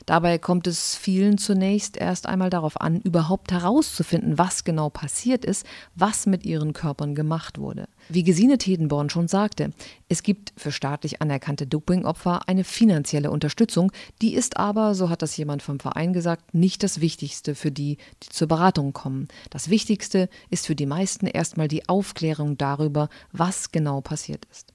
[0.09, 5.67] Dabei kommt es vielen zunächst erst einmal darauf an, überhaupt herauszufinden, was genau passiert ist,
[5.97, 7.91] was mit ihren Körpern gemacht wurde.
[8.09, 9.71] Wie Gesine Tedenborn schon sagte,
[10.09, 13.93] es gibt für staatlich anerkannte Dopingopfer eine finanzielle Unterstützung,
[14.23, 17.99] die ist aber, so hat das jemand vom Verein gesagt, nicht das Wichtigste für die,
[18.23, 19.29] die zur Beratung kommen.
[19.51, 24.73] Das Wichtigste ist für die meisten erstmal die Aufklärung darüber, was genau passiert ist.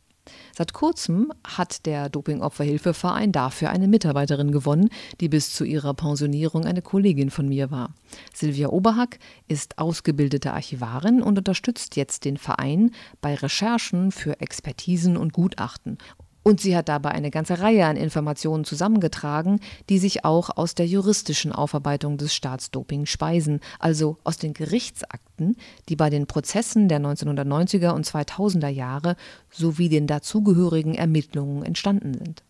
[0.55, 6.81] Seit kurzem hat der Dopingopferhilfeverein dafür eine Mitarbeiterin gewonnen, die bis zu ihrer Pensionierung eine
[6.81, 7.93] Kollegin von mir war.
[8.33, 15.33] Silvia Oberhack ist ausgebildete Archivarin und unterstützt jetzt den Verein bei Recherchen für Expertisen und
[15.33, 15.97] Gutachten
[16.43, 20.85] und sie hat dabei eine ganze Reihe an Informationen zusammengetragen, die sich auch aus der
[20.85, 25.55] juristischen Aufarbeitung des Staatsdoping speisen, also aus den Gerichtsakten,
[25.89, 29.15] die bei den Prozessen der 1990er und 2000er Jahre
[29.49, 32.43] sowie den dazugehörigen Ermittlungen entstanden sind.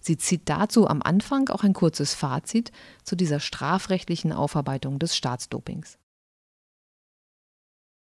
[0.00, 2.72] Sie zieht dazu am Anfang auch ein kurzes Fazit
[3.04, 5.98] zu dieser strafrechtlichen Aufarbeitung des Staatsdopings.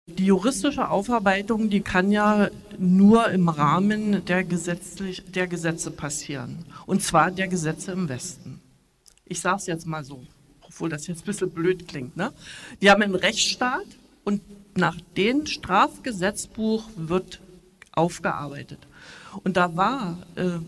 [0.06, 6.66] Die juristische Aufarbeitung, die kann ja nur im Rahmen der, gesetzlich, der Gesetze passieren.
[6.86, 8.60] Und zwar der Gesetze im Westen.
[9.24, 10.22] Ich sage es jetzt mal so,
[10.62, 12.18] obwohl das jetzt ein bisschen blöd klingt.
[12.18, 12.34] Ne?
[12.82, 13.86] Die haben einen Rechtsstaat
[14.26, 14.42] und
[14.76, 17.40] nach dem Strafgesetzbuch wird
[17.94, 18.80] aufgearbeitet.
[19.46, 20.60] Und da war äh,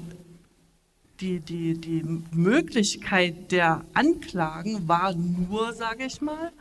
[1.20, 6.54] die, die, die Möglichkeit der Anklagen war nur, sage ich mal,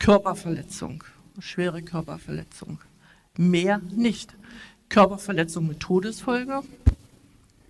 [0.00, 1.04] Körperverletzung
[1.40, 2.78] schwere Körperverletzung.
[3.36, 4.34] Mehr nicht.
[4.88, 6.62] Körperverletzung mit Todesfolge.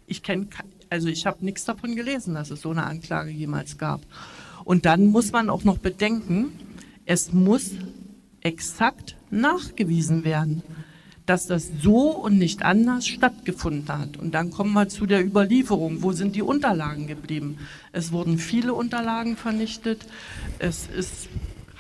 [0.07, 0.49] Ich kenne,
[0.91, 4.03] also ich habe nichts davon gelesen, dass es so eine Anklage jemals gab.
[4.65, 6.53] Und dann muss man auch noch bedenken,
[7.07, 7.71] es muss
[8.41, 10.63] exakt nachgewiesen werden,
[11.27, 14.17] dass das so und nicht anders stattgefunden hat.
[14.17, 16.03] Und dann kommen wir zu der Überlieferung.
[16.03, 17.59] Wo sind die Unterlagen geblieben?
[17.93, 20.05] Es wurden viele Unterlagen vernichtet.
[20.59, 21.29] Es ist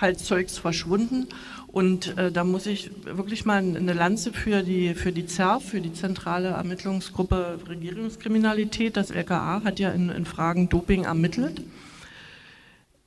[0.00, 1.26] halt Zeugs verschwunden.
[1.72, 5.80] Und äh, da muss ich wirklich mal eine Lanze für die, für die ZERF, für
[5.80, 11.62] die Zentrale Ermittlungsgruppe Regierungskriminalität, das LKA hat ja in, in Fragen Doping ermittelt.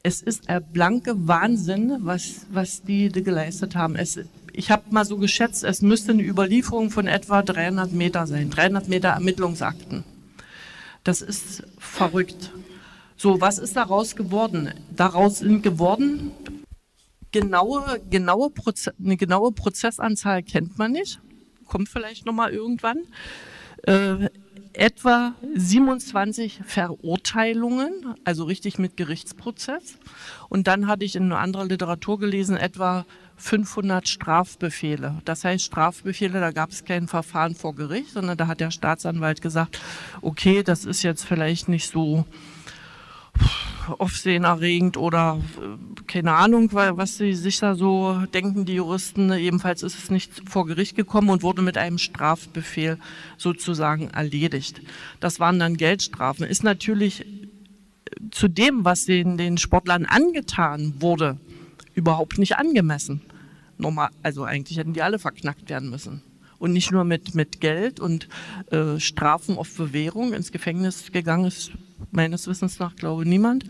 [0.01, 3.95] Es ist ein blanke Wahnsinn, was, was die, die geleistet haben.
[3.95, 4.19] Es,
[4.51, 8.87] ich habe mal so geschätzt, es müsste eine Überlieferung von etwa 300 Meter sein, 300
[8.87, 10.03] Meter Ermittlungsakten.
[11.03, 12.51] Das ist verrückt.
[13.15, 14.71] So, was ist daraus geworden?
[14.95, 16.31] Daraus sind geworden
[17.41, 21.19] genaue, genaue Proze eine genaue Prozessanzahl kennt man nicht.
[21.65, 22.99] Kommt vielleicht nochmal irgendwann.
[23.83, 24.29] Äh,
[24.71, 29.97] etwa 27 Verurteilungen, also richtig mit Gerichtsprozess.
[30.49, 33.05] Und dann hatte ich in anderer Literatur gelesen, etwa
[33.37, 35.21] 500 Strafbefehle.
[35.25, 39.41] Das heißt, Strafbefehle, da gab es kein Verfahren vor Gericht, sondern da hat der Staatsanwalt
[39.41, 39.79] gesagt,
[40.21, 42.25] okay, das ist jetzt vielleicht nicht so
[43.99, 49.31] aufsehenerregend oder äh, keine Ahnung, was sie sich da so denken, die Juristen.
[49.33, 52.97] Jedenfalls ist es nicht vor Gericht gekommen und wurde mit einem Strafbefehl
[53.37, 54.81] sozusagen erledigt.
[55.19, 56.45] Das waren dann Geldstrafen.
[56.45, 57.25] Ist natürlich äh,
[58.31, 61.37] zu dem, was den, den Sportlern angetan wurde,
[61.93, 63.21] überhaupt nicht angemessen.
[63.77, 66.21] Normal, also eigentlich hätten die alle verknackt werden müssen
[66.59, 68.27] und nicht nur mit, mit Geld und
[68.71, 71.71] äh, Strafen auf Bewährung ins Gefängnis gegangen ist,
[72.11, 73.65] meines Wissens nach, glaube niemand.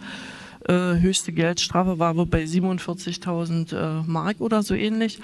[0.68, 5.20] Äh, höchste Geldstrafe war wohl bei 47.000 äh, Mark oder so ähnlich.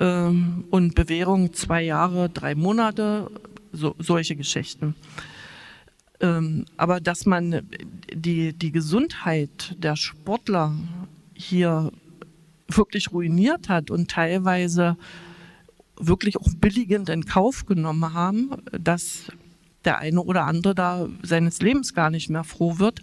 [0.00, 3.30] Ähm, und Bewährung zwei Jahre, drei Monate,
[3.72, 4.94] so, solche Geschichten.
[6.20, 7.68] Ähm, aber dass man
[8.12, 10.74] die, die Gesundheit der Sportler
[11.34, 11.92] hier
[12.68, 14.96] wirklich ruiniert hat und teilweise
[15.96, 19.32] wirklich auch billigend in Kauf genommen haben, dass
[19.84, 23.02] der eine oder andere da seines Lebens gar nicht mehr froh wird.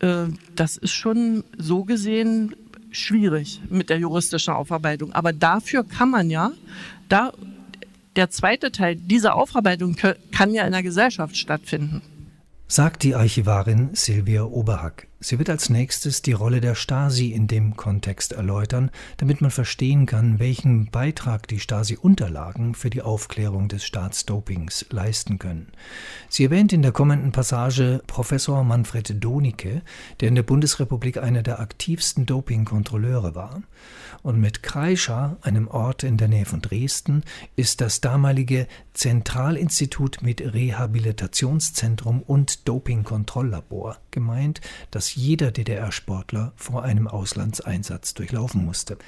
[0.00, 2.54] Äh, das ist schon so gesehen
[2.90, 5.12] schwierig mit der juristischen Aufarbeitung.
[5.12, 6.52] Aber dafür kann man ja,
[7.08, 7.32] da
[8.16, 9.96] der zweite Teil dieser Aufarbeitung
[10.32, 12.02] kann ja in der Gesellschaft stattfinden
[12.72, 15.06] sagt die Archivarin Silvia Oberhack.
[15.24, 20.04] Sie wird als nächstes die Rolle der Stasi in dem Kontext erläutern, damit man verstehen
[20.04, 25.68] kann, welchen Beitrag die Stasi-Unterlagen für die Aufklärung des Staatsdopings leisten können.
[26.28, 29.82] Sie erwähnt in der kommenden Passage Professor Manfred Donicke,
[30.18, 33.62] der in der Bundesrepublik einer der aktivsten Dopingkontrolleure war.
[34.24, 37.22] Und mit Kreischa, einem Ort in der Nähe von Dresden,
[37.54, 48.14] ist das damalige Zentralinstitut mit Rehabilitationszentrum und Dopingkontrolllabor gemeint, das jeder DDR-Sportler vor einem Auslandseinsatz
[48.14, 48.98] durchlaufen musste.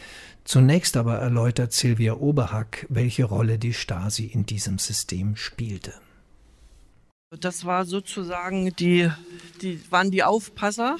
[0.44, 5.94] Zunächst aber erläutert Silvia Oberhack, welche Rolle die Stasi in diesem System spielte.
[7.40, 9.10] Das war sozusagen die,
[9.60, 10.98] die waren die Aufpasser,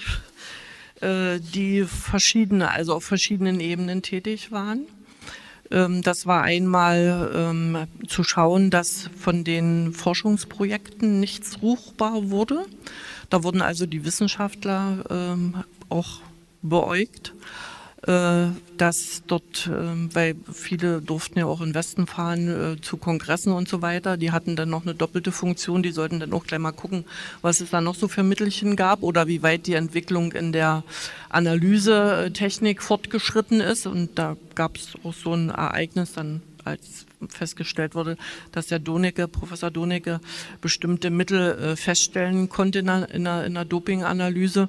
[1.01, 4.87] äh, die verschiedene, also auf verschiedenen Ebenen tätig waren.
[5.71, 12.67] Ähm, das war einmal ähm, zu schauen, dass von den Forschungsprojekten nichts ruchbar wurde.
[13.31, 16.21] Da wurden also die Wissenschaftler ähm, auch
[16.63, 17.33] beäugt.
[18.07, 23.53] Äh, dass dort, ähm, weil viele durften ja auch in Westen fahren äh, zu Kongressen
[23.53, 26.61] und so weiter, die hatten dann noch eine doppelte Funktion, die sollten dann auch gleich
[26.61, 27.07] mal gucken,
[27.41, 30.83] was es da noch so für Mittelchen gab oder wie weit die Entwicklung in der
[31.31, 33.87] Analysetechnik fortgeschritten ist.
[33.87, 38.17] Und da gab es auch so ein Ereignis dann als festgestellt wurde,
[38.53, 40.21] dass der Donecke, Professor Donecke,
[40.61, 44.69] bestimmte Mittel äh, feststellen konnte in einer, in einer Dopinganalyse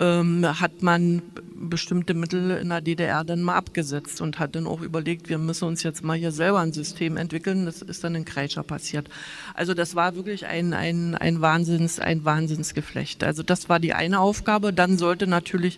[0.00, 1.22] ähm, hat man
[1.54, 5.68] bestimmte Mittel in der DDR dann mal abgesetzt und hat dann auch überlegt, wir müssen
[5.68, 7.66] uns jetzt mal hier selber ein System entwickeln.
[7.66, 9.10] Das ist dann in Kreischer passiert.
[9.54, 13.22] Also das war wirklich ein, ein, ein, Wahnsinns, ein Wahnsinnsgeflecht.
[13.22, 14.72] Also das war die eine Aufgabe.
[14.72, 15.76] Dann sollte natürlich,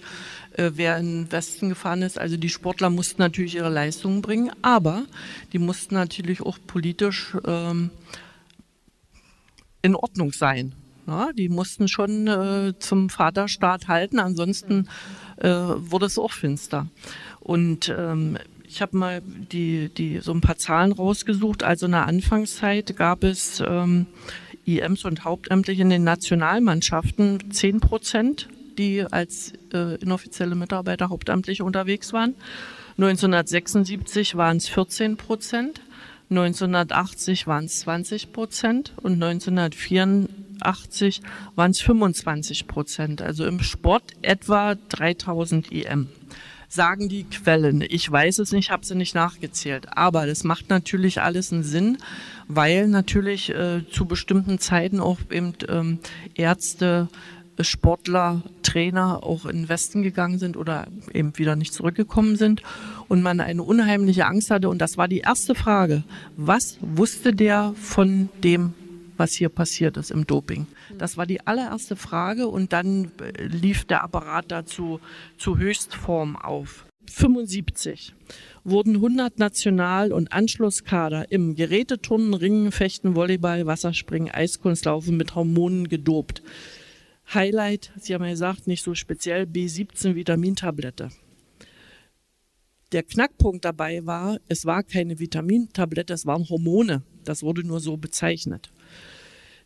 [0.52, 4.52] äh, wer in den Westen gefahren ist, also die Sportler mussten natürlich ihre Leistungen bringen,
[4.62, 5.02] aber
[5.52, 7.90] die mussten natürlich auch politisch ähm,
[9.82, 10.74] in Ordnung sein.
[11.06, 14.88] Ja, die mussten schon äh, zum Vaterstaat halten, ansonsten
[15.38, 16.86] äh, wurde es auch finster.
[17.40, 18.38] Und ähm,
[18.72, 21.62] ich habe mal die, die, so ein paar Zahlen rausgesucht.
[21.62, 24.06] Also in der Anfangszeit gab es ähm,
[24.64, 28.48] IMs und hauptamtlich in den Nationalmannschaften 10 Prozent,
[28.78, 32.34] die als äh, inoffizielle Mitarbeiter hauptamtlich unterwegs waren.
[32.96, 35.80] 1976 waren es 14 Prozent.
[36.32, 41.20] 1980 waren es 20 Prozent und 1984
[41.54, 43.22] waren es 25 Prozent.
[43.22, 46.08] Also im Sport etwa 3000 IM.
[46.68, 47.84] Sagen die Quellen.
[47.86, 49.88] Ich weiß es nicht, habe sie nicht nachgezählt.
[49.96, 51.98] Aber das macht natürlich alles einen Sinn,
[52.48, 55.98] weil natürlich äh, zu bestimmten Zeiten auch eben ähm,
[56.34, 57.08] Ärzte,
[57.60, 58.42] Sportler,
[58.72, 62.62] Trainer auch in den Westen gegangen sind oder eben wieder nicht zurückgekommen sind
[63.08, 64.70] und man eine unheimliche Angst hatte.
[64.70, 66.04] Und das war die erste Frage.
[66.36, 68.72] Was wusste der von dem,
[69.18, 70.66] was hier passiert ist im Doping?
[70.96, 75.00] Das war die allererste Frage und dann äh, lief der Apparat dazu
[75.36, 76.86] zu Höchstform auf.
[77.10, 78.14] 75
[78.64, 86.42] wurden 100 National- und Anschlusskader im Geräteturnen, Ringen, Fechten, Volleyball, Wasserspringen, Eiskunstlaufen mit Hormonen gedopt.
[87.34, 91.10] Highlight, Sie haben ja gesagt, nicht so speziell, B17 Vitamintablette.
[92.92, 97.02] Der Knackpunkt dabei war, es war keine Vitamintablette, es waren Hormone.
[97.24, 98.70] Das wurde nur so bezeichnet.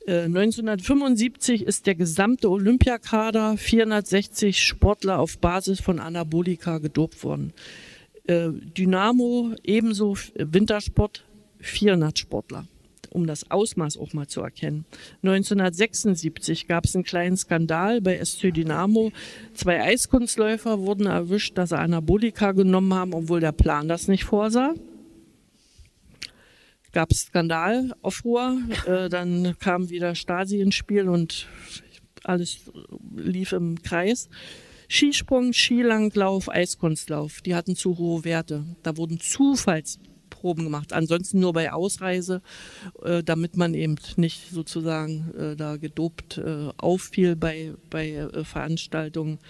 [0.07, 7.53] 1975 äh, ist der gesamte Olympiakader 460 Sportler auf Basis von Anabolika gedopt worden.
[8.25, 11.25] Äh, Dynamo ebenso Wintersport
[11.59, 12.69] 400 Sportler
[13.17, 14.85] um das Ausmaß auch mal zu erkennen.
[15.23, 19.11] 1976 gab es einen kleinen Skandal bei SC Dynamo.
[19.55, 24.75] Zwei Eiskunstläufer wurden erwischt, dass sie Anabolika genommen haben, obwohl der Plan das nicht vorsah.
[26.93, 31.49] Gab es Skandal, Aufruhr, äh, dann kam wieder Stasi ins Spiel und
[32.23, 32.71] alles
[33.17, 34.29] lief im Kreis.
[34.89, 38.64] Skisprung, Skilanglauf, Eiskunstlauf, die hatten zu hohe Werte.
[38.83, 39.99] Da wurden Zufalls
[40.47, 40.92] Proben gemacht.
[40.92, 42.40] Ansonsten nur bei Ausreise,
[43.03, 49.40] äh, damit man eben nicht sozusagen äh, da gedopt äh, auffiel bei, bei äh, Veranstaltungen.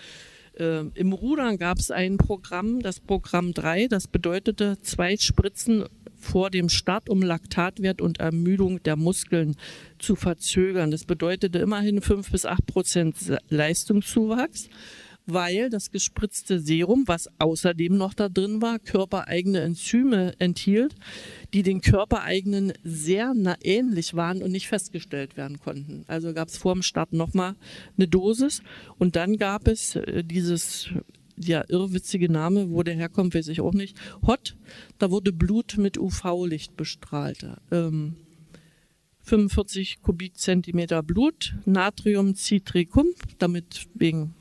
[0.59, 5.85] Äh, Im Rudern gab es ein Programm, das Programm 3, das bedeutete zwei Spritzen
[6.19, 9.55] vor dem Start, um Laktatwert und Ermüdung der Muskeln
[9.99, 10.91] zu verzögern.
[10.91, 13.17] Das bedeutete immerhin 5 bis 8 Prozent
[13.51, 14.71] Leistungszuwachs
[15.27, 20.95] weil das gespritzte Serum, was außerdem noch da drin war, körpereigene Enzyme enthielt,
[21.53, 26.05] die den körpereigenen sehr ähnlich waren und nicht festgestellt werden konnten.
[26.07, 27.57] Also gab es vor dem Start nochmal
[27.97, 28.63] eine Dosis
[28.99, 30.91] und dann gab es äh, dieses
[31.39, 33.99] ja, irrwitzige Name, wo der herkommt, weiß ich auch nicht.
[34.27, 34.57] Hot,
[34.99, 37.47] da wurde Blut mit UV-Licht bestrahlt.
[37.71, 38.17] Ähm,
[39.23, 43.09] 45 Kubikzentimeter Blut, Natriumcitricum,
[43.39, 44.35] damit wegen?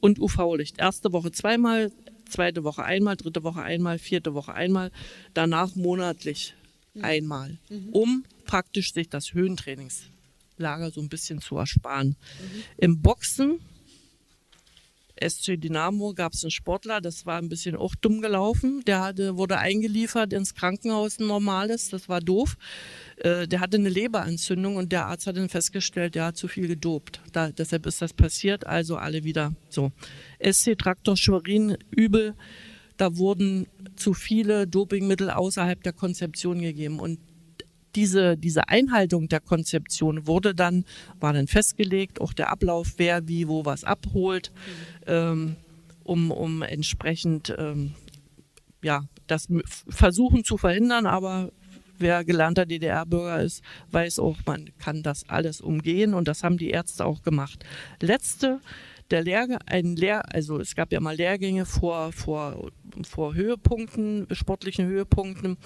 [0.00, 0.78] Und UV-Licht.
[0.78, 1.90] Erste Woche zweimal,
[2.28, 4.90] zweite Woche einmal, dritte Woche einmal, vierte Woche einmal,
[5.34, 6.54] danach monatlich
[6.94, 7.04] mhm.
[7.04, 7.88] einmal, mhm.
[7.90, 12.08] um praktisch sich das Höhentrainingslager so ein bisschen zu ersparen.
[12.08, 12.62] Mhm.
[12.78, 13.60] Im Boxen
[15.28, 18.82] SC Dynamo gab es einen Sportler, das war ein bisschen auch dumm gelaufen.
[18.86, 22.56] Der hatte, wurde eingeliefert ins Krankenhaus, ein normales, das war doof.
[23.16, 26.68] Äh, der hatte eine Leberentzündung und der Arzt hat dann festgestellt, der hat zu viel
[26.68, 27.20] gedopt.
[27.32, 29.92] Da, deshalb ist das passiert, also alle wieder so.
[30.40, 32.34] SC Traktor Schwerin, übel.
[32.96, 33.66] Da wurden
[33.96, 37.18] zu viele Dopingmittel außerhalb der Konzeption gegeben und
[37.94, 40.84] diese, diese Einhaltung der Konzeption wurde dann,
[41.20, 44.52] war dann festgelegt, auch der Ablauf, wer wie wo was abholt,
[45.06, 45.56] ähm,
[46.04, 47.94] um, um entsprechend ähm,
[48.82, 49.48] ja, das
[49.88, 51.50] versuchen zu verhindern, aber
[51.98, 53.62] wer gelernter DDR-Bürger ist,
[53.92, 57.64] weiß auch, man kann das alles umgehen und das haben die Ärzte auch gemacht.
[58.00, 58.60] Letzte,
[59.10, 62.70] der Lehrgang, ein Lehr, also es gab ja mal Lehrgänge vor, vor,
[63.02, 65.56] vor Höhepunkten, sportlichen Höhepunkten.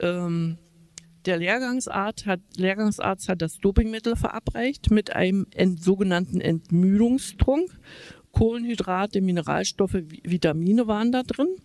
[0.00, 0.58] Ähm,
[1.26, 7.70] der Lehrgangsarzt hat, Lehrgangsarzt hat das Dopingmittel verabreicht mit einem ent, sogenannten Entmüdungstrunk.
[8.32, 11.56] Kohlenhydrate, Mineralstoffe, Vitamine waren da drin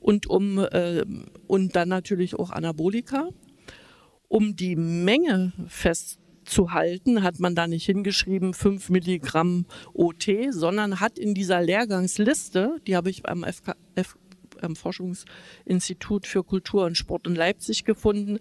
[0.00, 1.04] und um äh,
[1.46, 3.28] und dann natürlich auch Anabolika.
[4.28, 11.34] Um die Menge festzuhalten, hat man da nicht hingeschrieben 5 Milligramm OT, sondern hat in
[11.34, 14.16] dieser Lehrgangsliste, die habe ich beim FK, F,
[14.62, 18.38] am Forschungsinstitut für Kultur und Sport in Leipzig gefunden,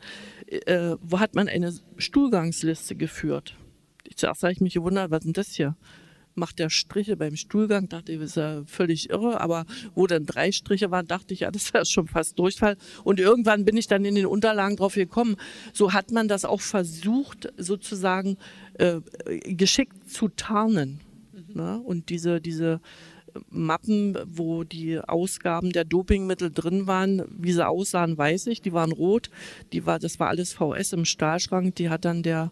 [0.47, 3.55] äh, wo hat man eine Stuhlgangsliste geführt.
[4.15, 5.75] Zuerst habe ich mich gewundert, was ist denn das hier?
[6.37, 10.25] Macht der Striche beim Stuhlgang, dachte ich, das ist ja völlig irre, aber wo dann
[10.25, 12.75] drei Striche waren, dachte ich, ja, das ist schon fast Durchfall.
[13.05, 15.37] Und irgendwann bin ich dann in den Unterlagen drauf gekommen.
[15.73, 18.37] So hat man das auch versucht, sozusagen
[18.73, 18.99] äh,
[19.45, 20.99] geschickt zu tarnen.
[21.31, 21.55] Mhm.
[21.55, 21.79] Ne?
[21.79, 22.81] Und diese, diese
[23.49, 27.23] Mappen, wo die Ausgaben der Dopingmittel drin waren.
[27.29, 28.61] Wie sie aussahen, weiß ich.
[28.61, 29.29] Die waren rot.
[29.73, 31.75] Die war, das war alles VS im Stahlschrank.
[31.75, 32.51] Die hat dann der,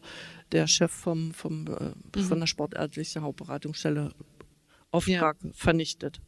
[0.51, 2.23] der Chef vom, vom, äh, mhm.
[2.23, 4.11] von der Sportärztlichen Hauptberatungsstelle
[4.91, 5.49] Auftrag ja.
[5.53, 6.21] vernichtet.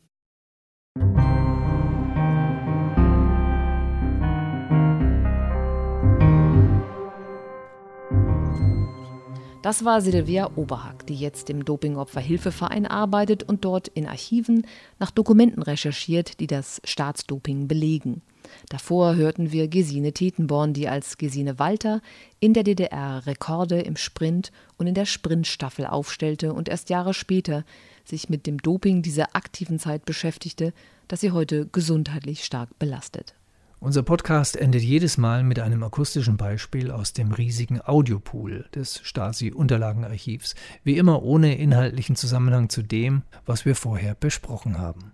[9.66, 14.68] Das war Silvia Oberhack, die jetzt im Dopingopferhilfeverein arbeitet und dort in Archiven
[14.99, 18.22] nach Dokumenten recherchiert, die das Staatsdoping belegen.
[18.70, 22.03] Davor hörten wir Gesine Tetenborn, die als Gesine Walter
[22.39, 27.66] in der DDR Rekorde im Sprint und in der Sprintstaffel aufstellte und erst Jahre später
[28.03, 30.74] sich mit dem Doping dieser aktiven Zeit beschäftigte,
[31.07, 33.34] das sie heute gesundheitlich stark belastet.
[33.80, 40.56] Unser Podcast endet jedes Mal mit einem akustischen Beispiel aus dem riesigen Audiopool des Stasi-Unterlagenarchivs,
[40.84, 45.14] wie immer ohne inhaltlichen Zusammenhang zu dem, was wir vorher besprochen haben.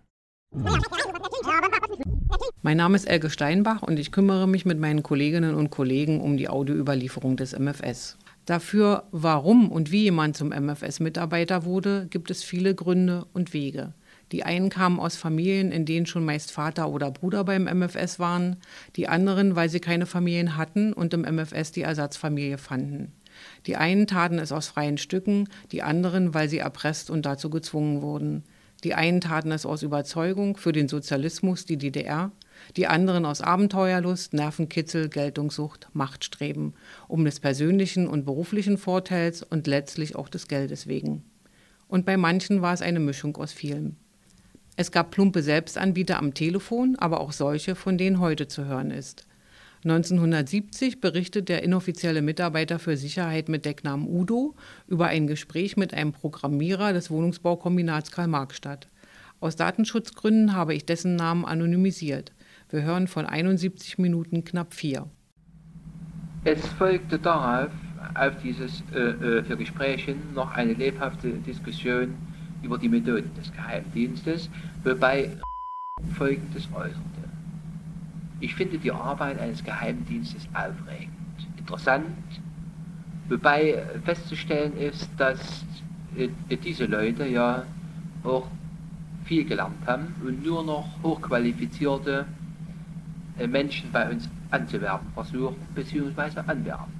[2.61, 6.37] Mein Name ist Elke Steinbach und ich kümmere mich mit meinen Kolleginnen und Kollegen um
[6.37, 8.17] die Audioüberlieferung des MFS.
[8.45, 13.93] Dafür, warum und wie jemand zum MFS-Mitarbeiter wurde, gibt es viele Gründe und Wege.
[14.31, 18.57] Die einen kamen aus Familien, in denen schon meist Vater oder Bruder beim MFS waren,
[18.95, 23.11] die anderen, weil sie keine Familien hatten und im MFS die Ersatzfamilie fanden.
[23.65, 28.01] Die einen taten es aus freien Stücken, die anderen, weil sie erpresst und dazu gezwungen
[28.01, 28.43] wurden.
[28.83, 32.31] Die einen taten es aus Überzeugung für den Sozialismus, die DDR,
[32.77, 36.73] die anderen aus Abenteuerlust, Nervenkitzel, Geltungssucht, Machtstreben,
[37.07, 41.23] um des persönlichen und beruflichen Vorteils und letztlich auch des Geldes wegen.
[41.87, 43.97] Und bei manchen war es eine Mischung aus vielem.
[44.77, 49.27] Es gab plumpe Selbstanbieter am Telefon, aber auch solche, von denen heute zu hören ist.
[49.83, 54.55] 1970 berichtet der inoffizielle Mitarbeiter für Sicherheit mit Decknamen Udo
[54.87, 58.87] über ein Gespräch mit einem Programmierer des Wohnungsbaukombinats Karl-Marx-Stadt.
[59.39, 62.31] Aus Datenschutzgründen habe ich dessen Namen anonymisiert.
[62.69, 65.07] Wir hören von 71 Minuten knapp vier.
[66.43, 67.71] Es folgte darauf,
[68.13, 72.15] auf dieses äh, äh, für Gespräche, noch eine lebhafte Diskussion
[72.61, 74.49] über die Methoden des Geheimdienstes,
[74.83, 75.29] wobei
[76.17, 77.01] Folgendes äußerte.
[78.39, 81.11] Ich finde die Arbeit eines Geheimdienstes aufregend,
[81.57, 82.05] interessant,
[83.29, 85.65] wobei festzustellen ist, dass
[86.17, 87.63] äh, diese Leute ja
[88.23, 88.47] auch
[89.25, 92.25] viel gelernt haben und nur noch hochqualifizierte
[93.37, 96.91] äh, Menschen bei uns anzuwerben versuchen, beziehungsweise anwerben.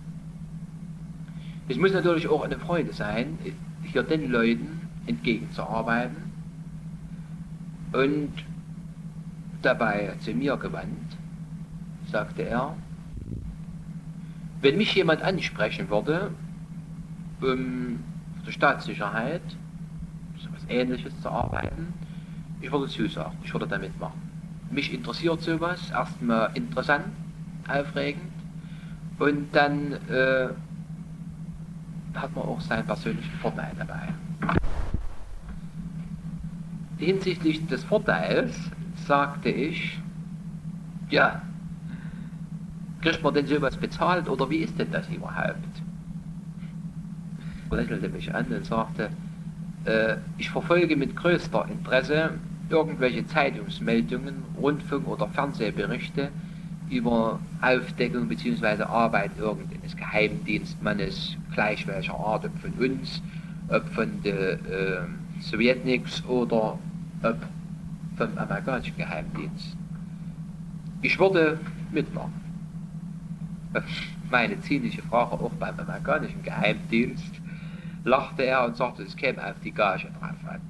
[1.67, 3.37] Es muss natürlich auch eine Freude sein,
[3.83, 4.80] hier den Leuten
[5.11, 6.31] entgegenzuarbeiten
[7.93, 8.31] und
[9.61, 11.17] dabei zu mir gewandt,
[12.11, 12.75] sagte er,
[14.61, 16.31] wenn mich jemand ansprechen würde,
[17.41, 17.99] um
[18.45, 19.41] die Staatssicherheit,
[20.37, 21.93] so etwas Ähnliches zu arbeiten,
[22.61, 24.21] ich würde zusagen, ich würde damit machen.
[24.69, 27.05] Mich interessiert sowas, erstmal interessant,
[27.67, 28.31] aufregend
[29.19, 30.49] und dann äh,
[32.13, 34.13] hat man auch seinen persönlichen Vorteil dabei.
[37.01, 38.55] Hinsichtlich des Vorteils
[39.07, 39.99] sagte ich,
[41.09, 41.41] ja,
[43.01, 45.81] kriegt man denn sowas bezahlt oder wie ist denn das überhaupt?
[47.69, 49.09] Er lächelte mich an und sagte,
[49.85, 52.31] äh, ich verfolge mit größter Interesse
[52.69, 56.29] irgendwelche Zeitungsmeldungen, Rundfunk- oder Fernsehberichte
[56.89, 58.83] über Aufdeckung bzw.
[58.83, 63.21] Arbeit irgendeines Geheimdienstmannes, gleich welcher Art, ob von uns,
[63.69, 64.99] ob von der äh,
[65.39, 66.77] Sowjetniks oder
[67.21, 69.77] vom amerikanischen Geheimdienst.
[71.01, 71.59] Ich würde
[71.91, 72.33] mitmachen.
[74.29, 77.41] Meine zynische Frage auch beim amerikanischen Geheimdienst
[78.03, 80.61] lachte er und sagte, es käme auf die Gage drauf an.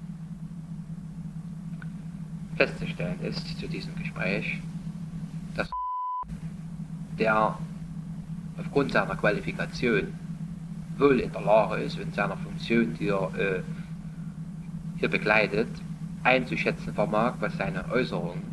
[2.58, 4.60] Festzustellen ist zu diesem Gespräch,
[5.56, 5.70] dass
[7.18, 7.58] der
[8.58, 10.14] aufgrund seiner Qualifikation
[10.98, 13.62] wohl in der Lage ist und seiner Funktion, die er äh,
[14.98, 15.70] hier begleitet,
[16.24, 18.44] einzuschätzen vermag, was seine Äußerungen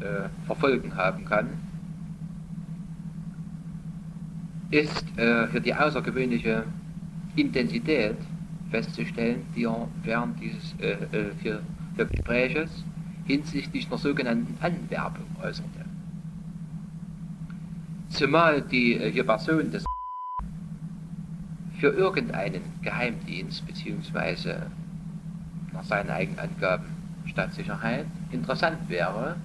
[0.00, 1.48] äh, verfolgen haben kann,
[4.70, 6.64] ist äh, für die außergewöhnliche
[7.36, 8.16] Intensität
[8.70, 11.60] festzustellen, die er während dieses äh, äh für,
[11.96, 12.84] für Gespräches
[13.26, 15.84] hinsichtlich einer sogenannten Anwerbung äußerte.
[18.10, 19.84] Zumal die äh, Person des
[21.78, 24.66] für irgendeinen Geheimdienst bzw.
[25.80, 26.84] nach seinen eigenen Angaben
[27.26, 29.36] Staatssicherheit interessant wäre,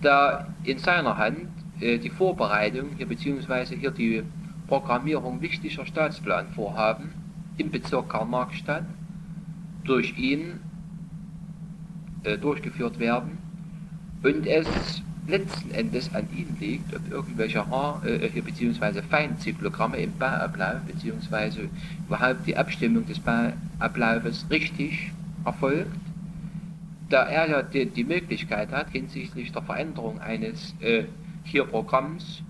[0.00, 1.48] da in seiner Hand
[1.80, 3.76] äh, die Vorbereitung hier bzw.
[3.76, 4.22] hier die
[4.68, 7.10] Programmierung wichtiger Staatsplanvorhaben
[7.58, 8.84] im Bezirk Karl-Marx-Stadt
[9.84, 10.60] durch ihn
[12.24, 13.38] äh, durchgeführt werden
[14.22, 14.66] und es
[15.28, 21.68] letzten Endes an ihm liegt, ob irgendwelche Haar, äh, hier beziehungsweise Feinzyklogramme im Bauablauf beziehungsweise
[22.06, 25.12] überhaupt die Abstimmung des Bauablaufes richtig
[25.46, 25.96] erfolgt,
[27.08, 31.04] da er ja die, die Möglichkeit hat, hinsichtlich der Veränderung eines äh,
[31.44, 32.42] hier Programms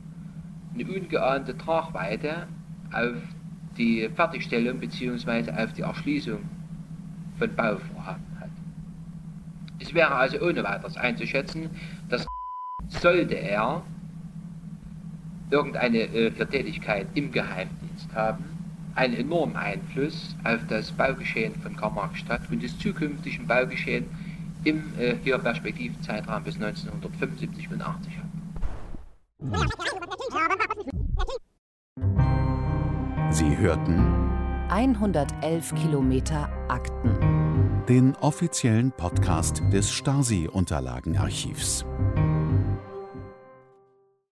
[0.75, 2.47] eine ungeahnte Tragweite
[2.93, 3.17] auf
[3.77, 5.51] die Fertigstellung bzw.
[5.53, 6.41] auf die Erschließung
[7.39, 8.51] von Bauvorhaben hat.
[9.79, 11.71] Es wäre also ohne weiteres einzuschätzen,
[12.09, 12.27] dass
[12.89, 13.83] sollte er
[15.51, 18.56] irgendeine äh, Tätigkeit im Geheimdienst haben,
[18.97, 24.07] einen enormen Einfluss auf das Baugeschehen von Karl-Marx-Stadt und das zukünftige Baugeschehen
[24.65, 28.25] im äh, hier Perspektivzeitraum bis 1975 und 80 hat.
[33.31, 34.27] Sie hörten
[34.71, 37.85] 111 Kilometer Akten.
[37.89, 41.85] Den offiziellen Podcast des Stasi-Unterlagenarchivs.